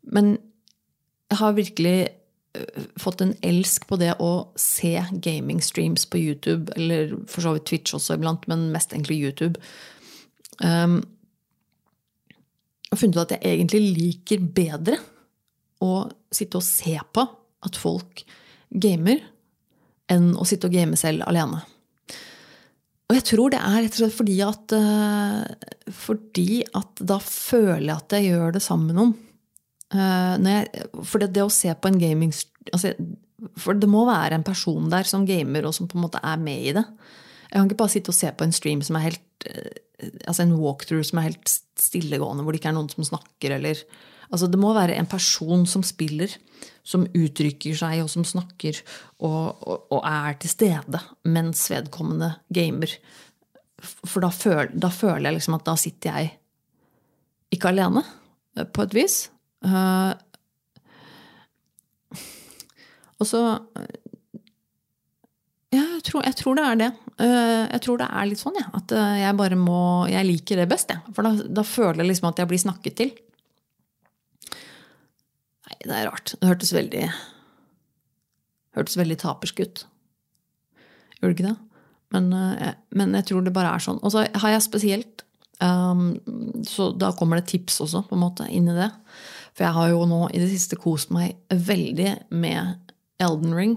[0.05, 0.37] Men
[1.31, 2.11] jeg har virkelig
[2.99, 7.97] fått en elsk på det å se gamingstreams på YouTube, eller for så vidt Twitch
[7.97, 9.61] også iblant, men mest egentlig YouTube.
[10.65, 11.01] Um,
[12.89, 14.99] og funnet ut at jeg egentlig liker bedre
[15.85, 17.25] å sitte og se på
[17.67, 18.23] at folk
[18.69, 19.21] gamer,
[20.09, 21.63] enn å sitte og game selv alene.
[23.09, 27.87] Og jeg tror det er rett og slett fordi at, uh, fordi at da føler
[27.87, 29.15] jeg at jeg gjør det sammen med noen.
[29.89, 32.29] Uh, jeg, for det, det, å se på en gaming
[32.77, 32.91] altså,
[33.57, 36.43] For det må være en person der som gamer, og som på en måte er
[36.43, 36.85] med i det.
[37.49, 39.77] Jeg kan ikke bare sitte og se på en stream som er helt uh,
[40.29, 41.51] Altså en walkthrough som er helt
[41.81, 43.81] stillegående, hvor det ikke er noen som snakker, eller
[44.29, 46.33] Altså, det må være en person som spiller,
[46.87, 48.81] som uttrykker seg, og som snakker,
[49.25, 52.93] og, og, og er til stede mens vedkommende gamer.
[53.81, 56.33] For da, føl, da føler jeg liksom at da sitter jeg
[57.55, 58.03] ikke alene,
[58.75, 59.21] på et vis.
[59.65, 60.13] Uh,
[63.19, 63.43] og så
[65.75, 66.91] Ja, jeg tror, jeg tror, det er det.
[67.19, 70.93] Jeg tror det er litt sånn, ja, at jeg bare må Jeg liker det best,
[70.95, 71.15] jeg.
[71.15, 73.11] For da, da, føler jeg liksom at jeg blir snakket til.
[75.69, 76.33] Nei, det er rart.
[76.35, 77.05] Det hørtes veldig
[78.79, 79.85] hørtes veldig tapersk ut.
[81.19, 81.57] Gjorde det ikke det?
[82.15, 84.01] Men, uh, men, jeg tror det bare er sånn.
[84.03, 85.25] Og så har jeg spesielt
[85.61, 86.15] um,
[86.65, 88.89] Så da kommer det tips også, på en måte, inn i det.
[89.53, 93.77] For jeg har jo nå i det siste kost meg veldig med Elden Ring.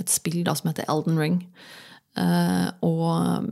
[0.00, 1.42] Et spill da som heter Elden Ring.
[2.16, 3.50] Uh, og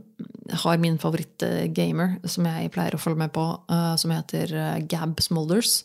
[0.63, 4.55] har min favorittgamer, som jeg pleier å følge med på, uh, som heter
[4.89, 5.83] Gab Smolders.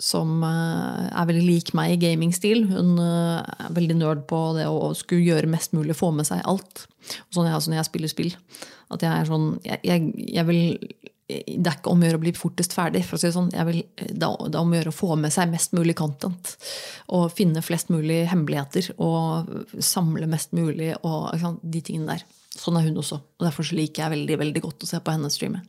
[0.00, 2.64] Som eh, er veldig lik meg i gamingstil.
[2.70, 6.42] Hun eh, er veldig nerd på det å skulle gjøre mest mulig, få med seg
[6.48, 6.86] alt.
[7.28, 8.34] Og sånn er jeg også når jeg spiller spill.
[8.90, 10.62] At jeg er sånn jeg, jeg, jeg vil
[11.30, 13.04] det er ikke om å gjøre å bli fortest ferdig.
[13.06, 13.52] for å si Det sånn.
[13.68, 16.56] Vil, det er om å gjøre å få med seg mest mulig content.
[17.14, 18.90] Og finne flest mulig hemmeligheter.
[18.98, 20.94] Og samle mest mulig.
[21.06, 21.30] og
[21.62, 22.24] de tingene der.
[22.50, 23.20] Sånn er hun også.
[23.38, 25.62] og Derfor liker jeg veldig veldig godt å se på henne streame.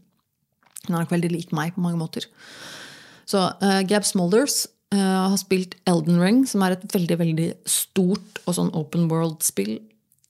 [0.87, 2.25] Hun er nok veldig lik meg på mange måter.
[3.29, 4.65] Så uh, Gab Smolders
[4.95, 9.77] uh, har spilt Elden Ring, som er et veldig veldig stort og sånn open world-spill.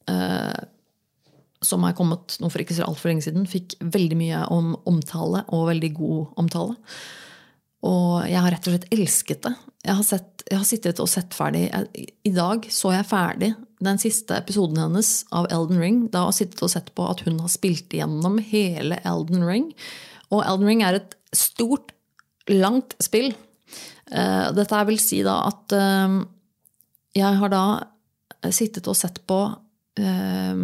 [0.10, 0.60] Uh,
[1.62, 3.50] som er kommet nå for ikke så altfor lenge siden.
[3.50, 6.78] Fikk veldig mye om omtale, og veldig god omtale.
[7.86, 9.54] Og jeg har rett og slett elsket det.
[9.82, 11.64] Jeg har, sett, jeg har sittet og sett ferdig
[11.98, 13.48] I dag så jeg ferdig
[13.82, 16.04] den siste episoden hennes av Elden Ring.
[16.14, 19.72] Da har jeg sittet og sett på at hun har spilt igjennom hele Elden Ring.
[20.30, 21.96] Og Elden Ring er et stort
[22.54, 23.32] langt spill.
[24.12, 26.22] Eh, dette vil si da at eh,
[27.18, 27.66] jeg har da
[28.52, 29.44] sittet og sett på
[30.02, 30.64] eh,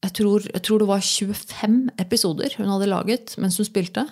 [0.00, 4.06] jeg tror, jeg tror, det var 25 episoder hun hadde laget mens hun spilte.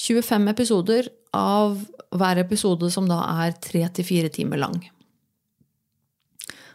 [0.00, 1.76] 25 episoder av
[2.14, 4.80] hver episode som da er tre til fire timer lang.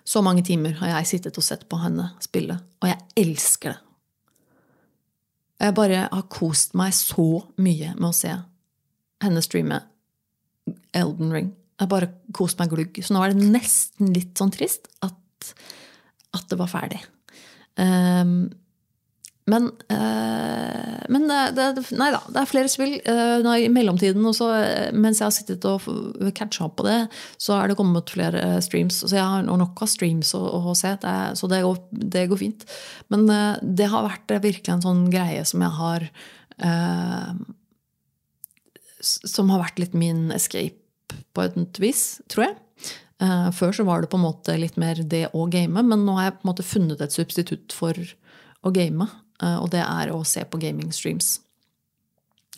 [0.06, 3.89] Så mange timer har jeg sittet og sett på henne spille, og jeg elsker det.
[5.60, 8.32] Jeg bare har kost meg så mye med å se
[9.24, 9.82] henne streame
[10.96, 11.50] Elden Ring.
[11.52, 13.00] Jeg har bare kost meg glugg.
[13.04, 15.52] Så nå er det nesten litt sånn trist at,
[16.36, 17.02] at det var ferdig.
[17.80, 18.50] Um,
[19.50, 22.96] men, uh, men det, nei da, det er flere spill.
[23.08, 25.86] Uh, I mellomtiden, også, eh, mens jeg har sittet og
[26.38, 27.00] catcha opp på det,
[27.42, 29.02] så er det kommet flere streams.
[29.02, 31.80] Så jeg har nok av streams å, å se, det, så det går,
[32.14, 32.66] det går, fint.
[33.14, 36.10] Men uh, det har vært virkelig en sånn greie som jeg har
[39.00, 42.58] Som har vært litt min escape på et vis, tror jeg.
[43.56, 46.28] Før så var det på en måte litt mer det å game, men nå har
[46.28, 49.08] jeg på en måte funnet et substitutt for å game.
[49.44, 51.38] Eh, og det er å se på gaming streams.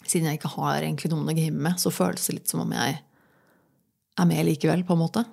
[0.01, 2.73] Siden jeg ikke har egentlig noen å game med, så føles det litt som om
[2.75, 2.97] jeg
[4.19, 5.25] er med likevel, på en måte.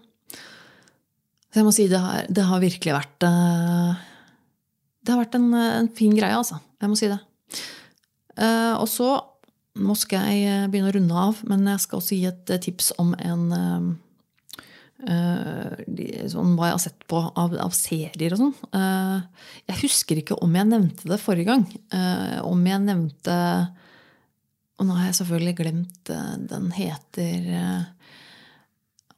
[1.48, 4.04] Så jeg må si det har, det har virkelig vært eh,
[5.00, 6.60] Det har vært en, en, fin greie, altså.
[6.78, 7.18] Jeg må si det.
[8.36, 9.16] Eh, og så
[9.78, 13.12] Nå skal jeg begynne å runde av, men jeg skal også gi et tips om
[13.22, 13.44] en
[14.98, 18.54] Sånn hva jeg har sett på av, av serier og sånn.
[18.74, 19.20] Uh,
[19.70, 21.66] jeg husker ikke om jeg nevnte det forrige gang.
[21.94, 23.36] Uh, om jeg nevnte
[24.78, 26.10] Og nå har jeg selvfølgelig glemt
[26.50, 27.46] Den heter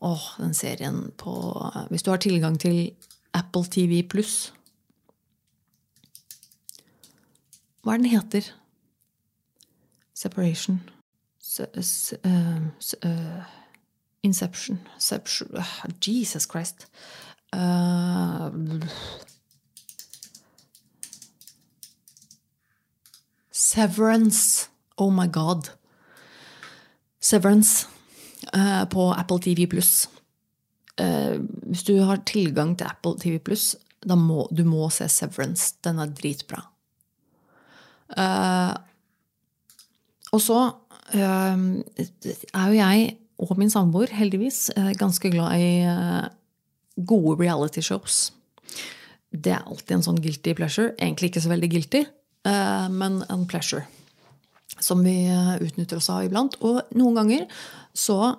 [0.01, 1.33] oh, den serien på
[1.91, 2.93] Hvis du har tilgang til
[3.37, 4.51] Apple TV pluss
[7.81, 8.53] Hva er den heter?
[10.21, 10.83] Separation.
[11.41, 12.13] S,
[12.79, 12.97] se,
[14.23, 14.79] Inception.
[14.97, 15.49] Inception.
[16.01, 16.87] Jesus Christ.
[17.53, 18.51] Uh,
[23.51, 24.69] Severance.
[24.99, 25.71] Oh my god.
[27.21, 27.87] Severance
[28.53, 30.09] uh, på Apple TV pluss.
[31.01, 33.77] Uh, hvis du har tilgang til Apple TV pluss,
[34.09, 35.75] da må du må se Severance.
[35.85, 36.67] Den er dritbra.
[38.11, 38.77] Uh,
[40.33, 40.61] og så
[41.13, 44.69] er jo jeg og min samboer, heldigvis,
[45.01, 46.27] ganske glad i eh,
[47.09, 48.19] gode reality-shows.
[49.31, 50.93] Det er alltid en sånn guilty pleasure.
[50.99, 52.05] Egentlig ikke så veldig guilty,
[52.51, 53.87] eh, men en pleasure.
[54.81, 56.59] Som vi eh, utnytter oss av iblant.
[56.61, 57.47] Og noen ganger
[57.97, 58.37] så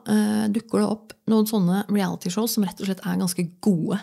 [0.47, 3.97] dukker det opp noen sånne reality-shows som rett og slett er ganske gode.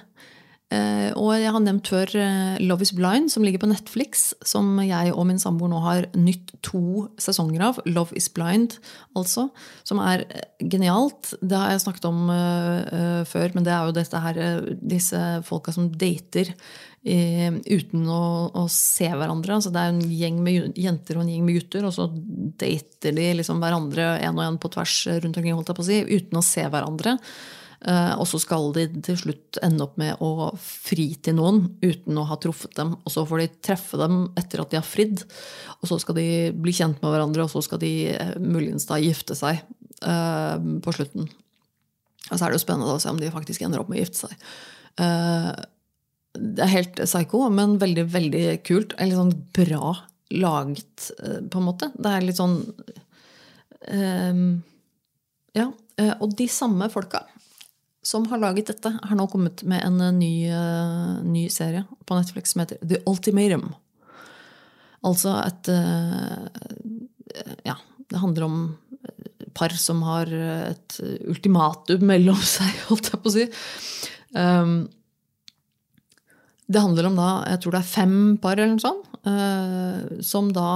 [0.68, 4.34] Uh, og jeg har nevnt før uh, Love is Blind, som ligger på Netflix.
[4.44, 7.78] Som jeg og min samboer nå har nytt to sesonger av.
[7.88, 8.76] Love is Blind,
[9.16, 9.46] altså.
[9.88, 11.32] Som er uh, genialt.
[11.40, 12.28] Det har jeg snakket om
[13.28, 14.38] før, men det er jo dette her,
[14.92, 16.50] disse folka som dater
[17.08, 18.22] uten å,
[18.58, 19.54] å, se hverandre.
[19.54, 22.08] Altså det er en gjeng med jenter og en gjeng med gutter, og så
[22.60, 25.88] dater de liksom hverandre en og en på tvers rundt omkring, holdt jeg på å
[25.88, 27.16] si, uten å se hverandre.
[27.86, 32.18] Eh, og så skal de til slutt ende opp med å fri til noen uten
[32.18, 32.96] å ha truffet dem.
[33.04, 35.22] Og så får de treffe dem etter at de har fridd,
[35.78, 38.98] og så skal de bli kjent med hverandre, og så skal de eh, muligens da
[39.02, 39.62] gifte seg
[40.02, 41.30] uh, på slutten.
[42.28, 44.02] Og så er det jo spennende å se om de faktisk ender opp med å
[44.02, 44.48] gifte seg.
[46.38, 48.92] Det er helt psycho, men veldig, veldig kult.
[48.98, 49.94] Eller sånn bra
[50.34, 51.08] laget,
[51.48, 51.88] på en måte.
[51.96, 52.58] Det er litt sånn
[55.56, 55.70] Ja.
[56.18, 57.22] Og de samme folka
[58.08, 62.16] som har laget dette, har nå kommet med en eh, ny, uh, ny serie på
[62.16, 63.68] Netflix som heter The Ultimatum.
[65.08, 66.48] Altså et uh,
[67.68, 67.76] Ja,
[68.08, 68.60] det handler om
[69.58, 73.46] par som har et ultimatum mellom seg, holdt jeg på å si.
[74.36, 74.76] Um,
[76.68, 80.52] det handler om da, jeg tror det er fem par eller noe sånt, uh, som
[80.54, 80.68] da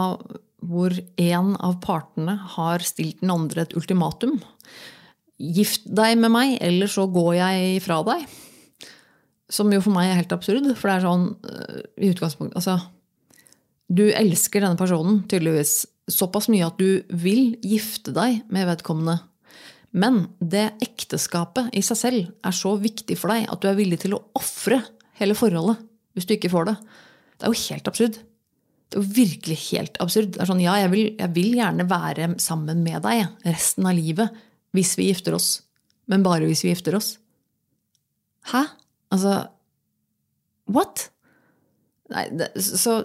[0.62, 4.39] hvor en av partene har stilt den andre et ultimatum.
[5.43, 8.26] Gift deg med meg, eller så går jeg fra deg.
[9.53, 10.68] Som jo for meg er helt absurd.
[10.78, 12.78] For det er sånn uh, i utgangspunktet Altså,
[13.93, 19.18] du elsker denne personen tydeligvis såpass mye at du vil gifte deg med vedkommende.
[19.93, 24.01] Men det ekteskapet i seg selv er så viktig for deg at du er villig
[24.05, 24.80] til å ofre
[25.20, 25.82] hele forholdet
[26.16, 26.76] hvis du ikke får det.
[27.36, 28.16] Det er jo helt absurd.
[28.88, 30.32] Det er jo virkelig helt absurd.
[30.34, 33.97] Det er sånn, ja, jeg vil, jeg vil gjerne være sammen med deg resten av
[33.97, 34.43] livet
[34.77, 35.62] hvis vi gifter oss.
[36.11, 37.16] Men bare hvis vi gifter oss.
[38.53, 38.64] Hæ?
[39.12, 39.43] Altså
[40.73, 41.09] What?
[42.12, 43.03] Nei, det, så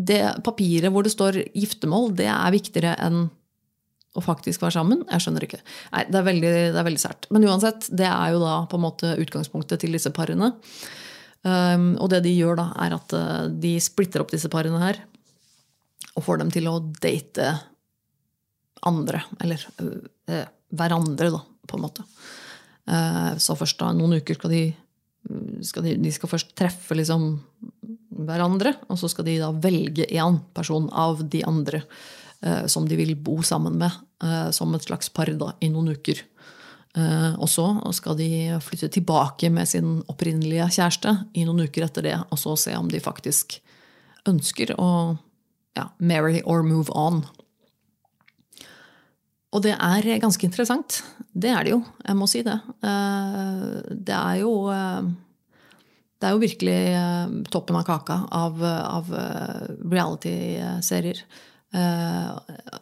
[0.00, 3.28] det papiret hvor det står giftermål, det er viktigere enn
[4.18, 5.04] å faktisk være sammen?
[5.06, 5.60] Jeg skjønner ikke.
[5.92, 6.54] Nei, Det er veldig,
[6.88, 7.28] veldig sært.
[7.30, 10.50] Men uansett, det er jo da på en måte utgangspunktet til disse parene.
[11.46, 14.98] Um, og det de gjør da, er at uh, de splitter opp disse parene her.
[16.16, 17.52] Og får dem til å date
[18.90, 19.22] andre.
[19.44, 22.06] Eller uh, hverandre, da, på en måte.
[22.90, 24.64] Uh, så først da, noen uker skal de
[25.62, 27.34] skal de, de, skal først treffe liksom
[28.26, 31.82] hverandre, og så skal de da velge én person av de andre
[32.42, 33.94] eh, som de vil bo sammen med,
[34.24, 36.22] eh, som et slags par da, i noen uker.
[36.98, 38.30] Eh, og så skal de
[38.64, 42.90] flytte tilbake med sin opprinnelige kjæreste i noen uker etter det, og så se om
[42.90, 43.60] de faktisk
[44.28, 44.90] ønsker å
[45.78, 47.22] ja, marry or move on.
[49.50, 51.00] Og det er ganske interessant.
[51.34, 51.82] Det er det jo.
[52.06, 52.56] Jeg må si det.
[52.86, 55.10] Eh, det er jo eh,
[56.20, 59.14] Det er jo virkelig eh, toppen av kaka av, av
[59.80, 61.22] reality-serier.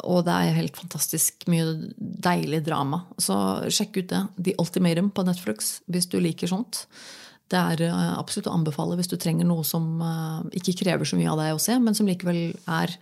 [0.09, 1.93] Og det er helt fantastisk mye
[2.25, 3.03] deilig drama.
[3.21, 3.37] Så
[3.69, 4.23] sjekk ut det.
[4.41, 6.87] The Ultimatum på Netflix hvis du liker sånt.
[7.53, 7.85] Det er
[8.17, 10.01] absolutt å anbefale hvis du trenger noe som
[10.57, 12.97] ikke krever så mye av deg å se, men som likevel er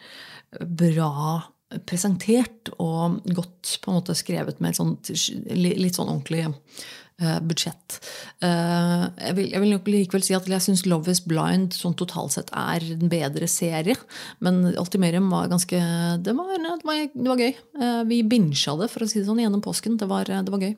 [0.66, 1.46] bra
[1.86, 5.10] presentert og godt på en måte skrevet med et sånt,
[5.50, 7.98] litt sånn ordentlig uh, budsjett.
[8.44, 11.96] Uh, jeg, vil, jeg, vil, nok likevel si at jeg syns Love is Blind sånn
[11.98, 13.98] totalt sett er en bedre serie.
[14.44, 15.80] Men Ultimerium var ganske
[16.22, 17.56] Det var, det var, det var gøy.
[17.80, 19.98] Uh, vi binsja det, for å si det sånn, gjennom påsken.
[19.98, 20.76] Det var, det var gøy.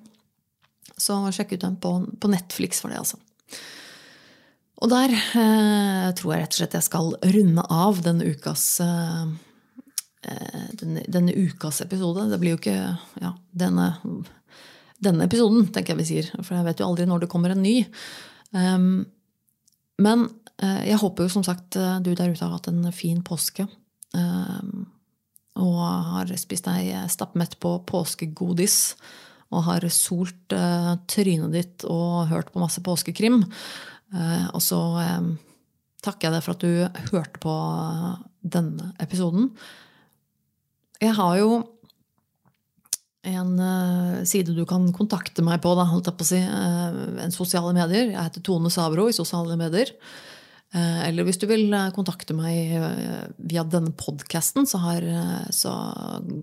[0.99, 3.20] Så sjekk ut den på, på Netflix for det, altså.
[4.78, 5.11] Og der
[6.14, 9.48] tror jeg rett og slett jeg skal runde av denne ukas Eh,
[10.21, 12.27] denne, denne, ukas episode.
[12.31, 12.79] Det blir jo ikke
[13.23, 13.87] ja, denne,
[14.99, 16.31] denne, episoden, tenker jeg vi sier.
[16.43, 17.77] For jeg vet jo aldri når det kommer en ny.
[18.51, 19.07] Um,
[20.03, 20.27] men
[20.62, 23.66] uh, jeg håper jo som sagt eh, du der ute har hatt en fin påske.
[24.14, 24.87] Um,
[25.59, 25.81] og
[26.12, 28.95] har spist deg stappmett på påskegodis.
[29.55, 33.43] Og har solt uh, trynet ditt og hørt på masse påskekrim.
[34.14, 34.81] Uh, og så
[35.19, 35.35] um,
[36.05, 37.55] takker jeg deg for at du hørte på
[38.47, 39.51] denne episoden.
[41.03, 41.51] Jeg har jo
[43.29, 46.41] en uh, side du kan kontakte meg på, da, holdt jeg på å si.
[46.41, 48.13] Uh, en sosiale medier.
[48.13, 49.93] Jeg heter Tone Sabro i sosiale medier.
[50.75, 52.75] Uh, eller hvis du vil kontakte meg
[53.39, 54.81] via denne podkasten, så,
[55.55, 55.77] så,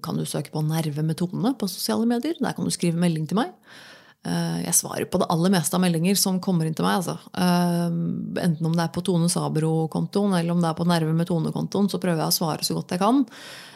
[0.06, 2.38] kan du søke på Nerve med Tone på sosiale medier.
[2.39, 3.53] Der kan du skrive melding til meg.
[4.26, 7.01] Jeg svarer på det aller meste av meldinger som kommer inn til meg.
[7.01, 7.15] Altså.
[8.41, 11.91] Enten om det er på Tone Sabro-kontoen eller om det er på Nerve med Tone-kontoen,
[11.91, 13.21] så prøver jeg å svare så godt jeg kan.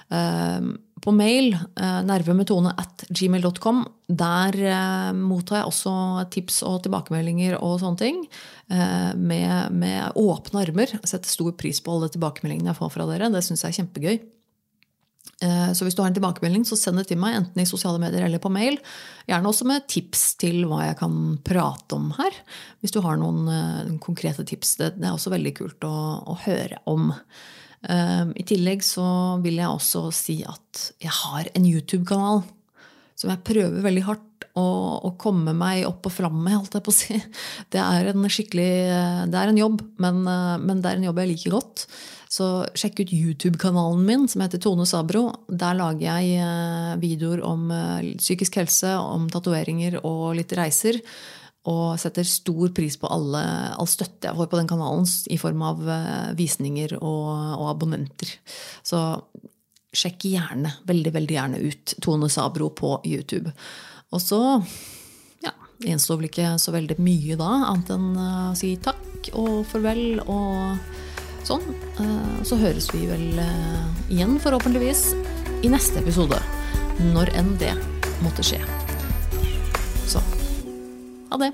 [0.09, 5.93] Ehm, på mail, eh, nervemetone at gmail.com, der eh, mottar jeg også
[6.33, 8.25] tips og tilbakemeldinger og sånne ting.
[8.69, 10.97] Eh, med, med åpne armer.
[10.97, 13.31] Jeg setter stor pris på alle tilbakemeldingene jeg får fra dere.
[13.31, 14.19] Det syns jeg er kjempegøy.
[15.39, 18.25] Så hvis du har en tilbakemelding, så send det til meg, enten i sosiale medier
[18.25, 18.75] eller på mail.
[19.29, 21.13] Gjerne også med tips til hva jeg kan
[21.47, 22.35] prate om her.
[22.83, 23.47] Hvis du har noen
[24.03, 24.73] konkrete tips.
[24.81, 25.95] Det, er også veldig kult å,
[26.27, 27.13] å høre om.
[27.87, 29.05] Ehm, I tillegg så
[29.43, 32.43] vil jeg også si at jeg har en YouTube-kanal
[33.19, 36.57] som jeg prøver veldig hardt å, komme meg opp og fram med.
[36.57, 37.17] holdt jeg på å si.
[37.71, 38.71] Det er en skikkelig,
[39.31, 41.85] det er en jobb, men, eh, men det er en jobb jeg liker godt.
[42.29, 42.45] Så
[42.77, 45.31] sjekk ut YouTube-kanalen min som heter Tone Sabro.
[45.49, 51.01] Der lager jeg eh, videoer om eh, psykisk helse, om tatoveringer og litt reiser.
[51.69, 53.41] Og setter stor pris på alle,
[53.73, 57.25] all støtte jeg får på den kanalen i form av uh, visninger og,
[57.59, 58.31] og, abonnenter.
[58.79, 59.01] Så
[59.91, 63.51] sjekk gjerne, veldig, veldig gjerne ut Tone Sabro på YouTube.
[64.15, 64.39] Og så
[65.43, 65.51] ja,
[65.83, 71.08] gjenstår vel ikke så veldig mye da, annet enn å si takk og farvel og
[71.49, 71.65] sånn.
[71.99, 75.09] Uh, så høres vi vel uh, igjen, forhåpentligvis,
[75.65, 76.39] i neste episode.
[77.13, 77.73] Når enn det.
[78.19, 78.59] måtte skje.
[80.09, 80.19] Så
[81.29, 81.53] ha det.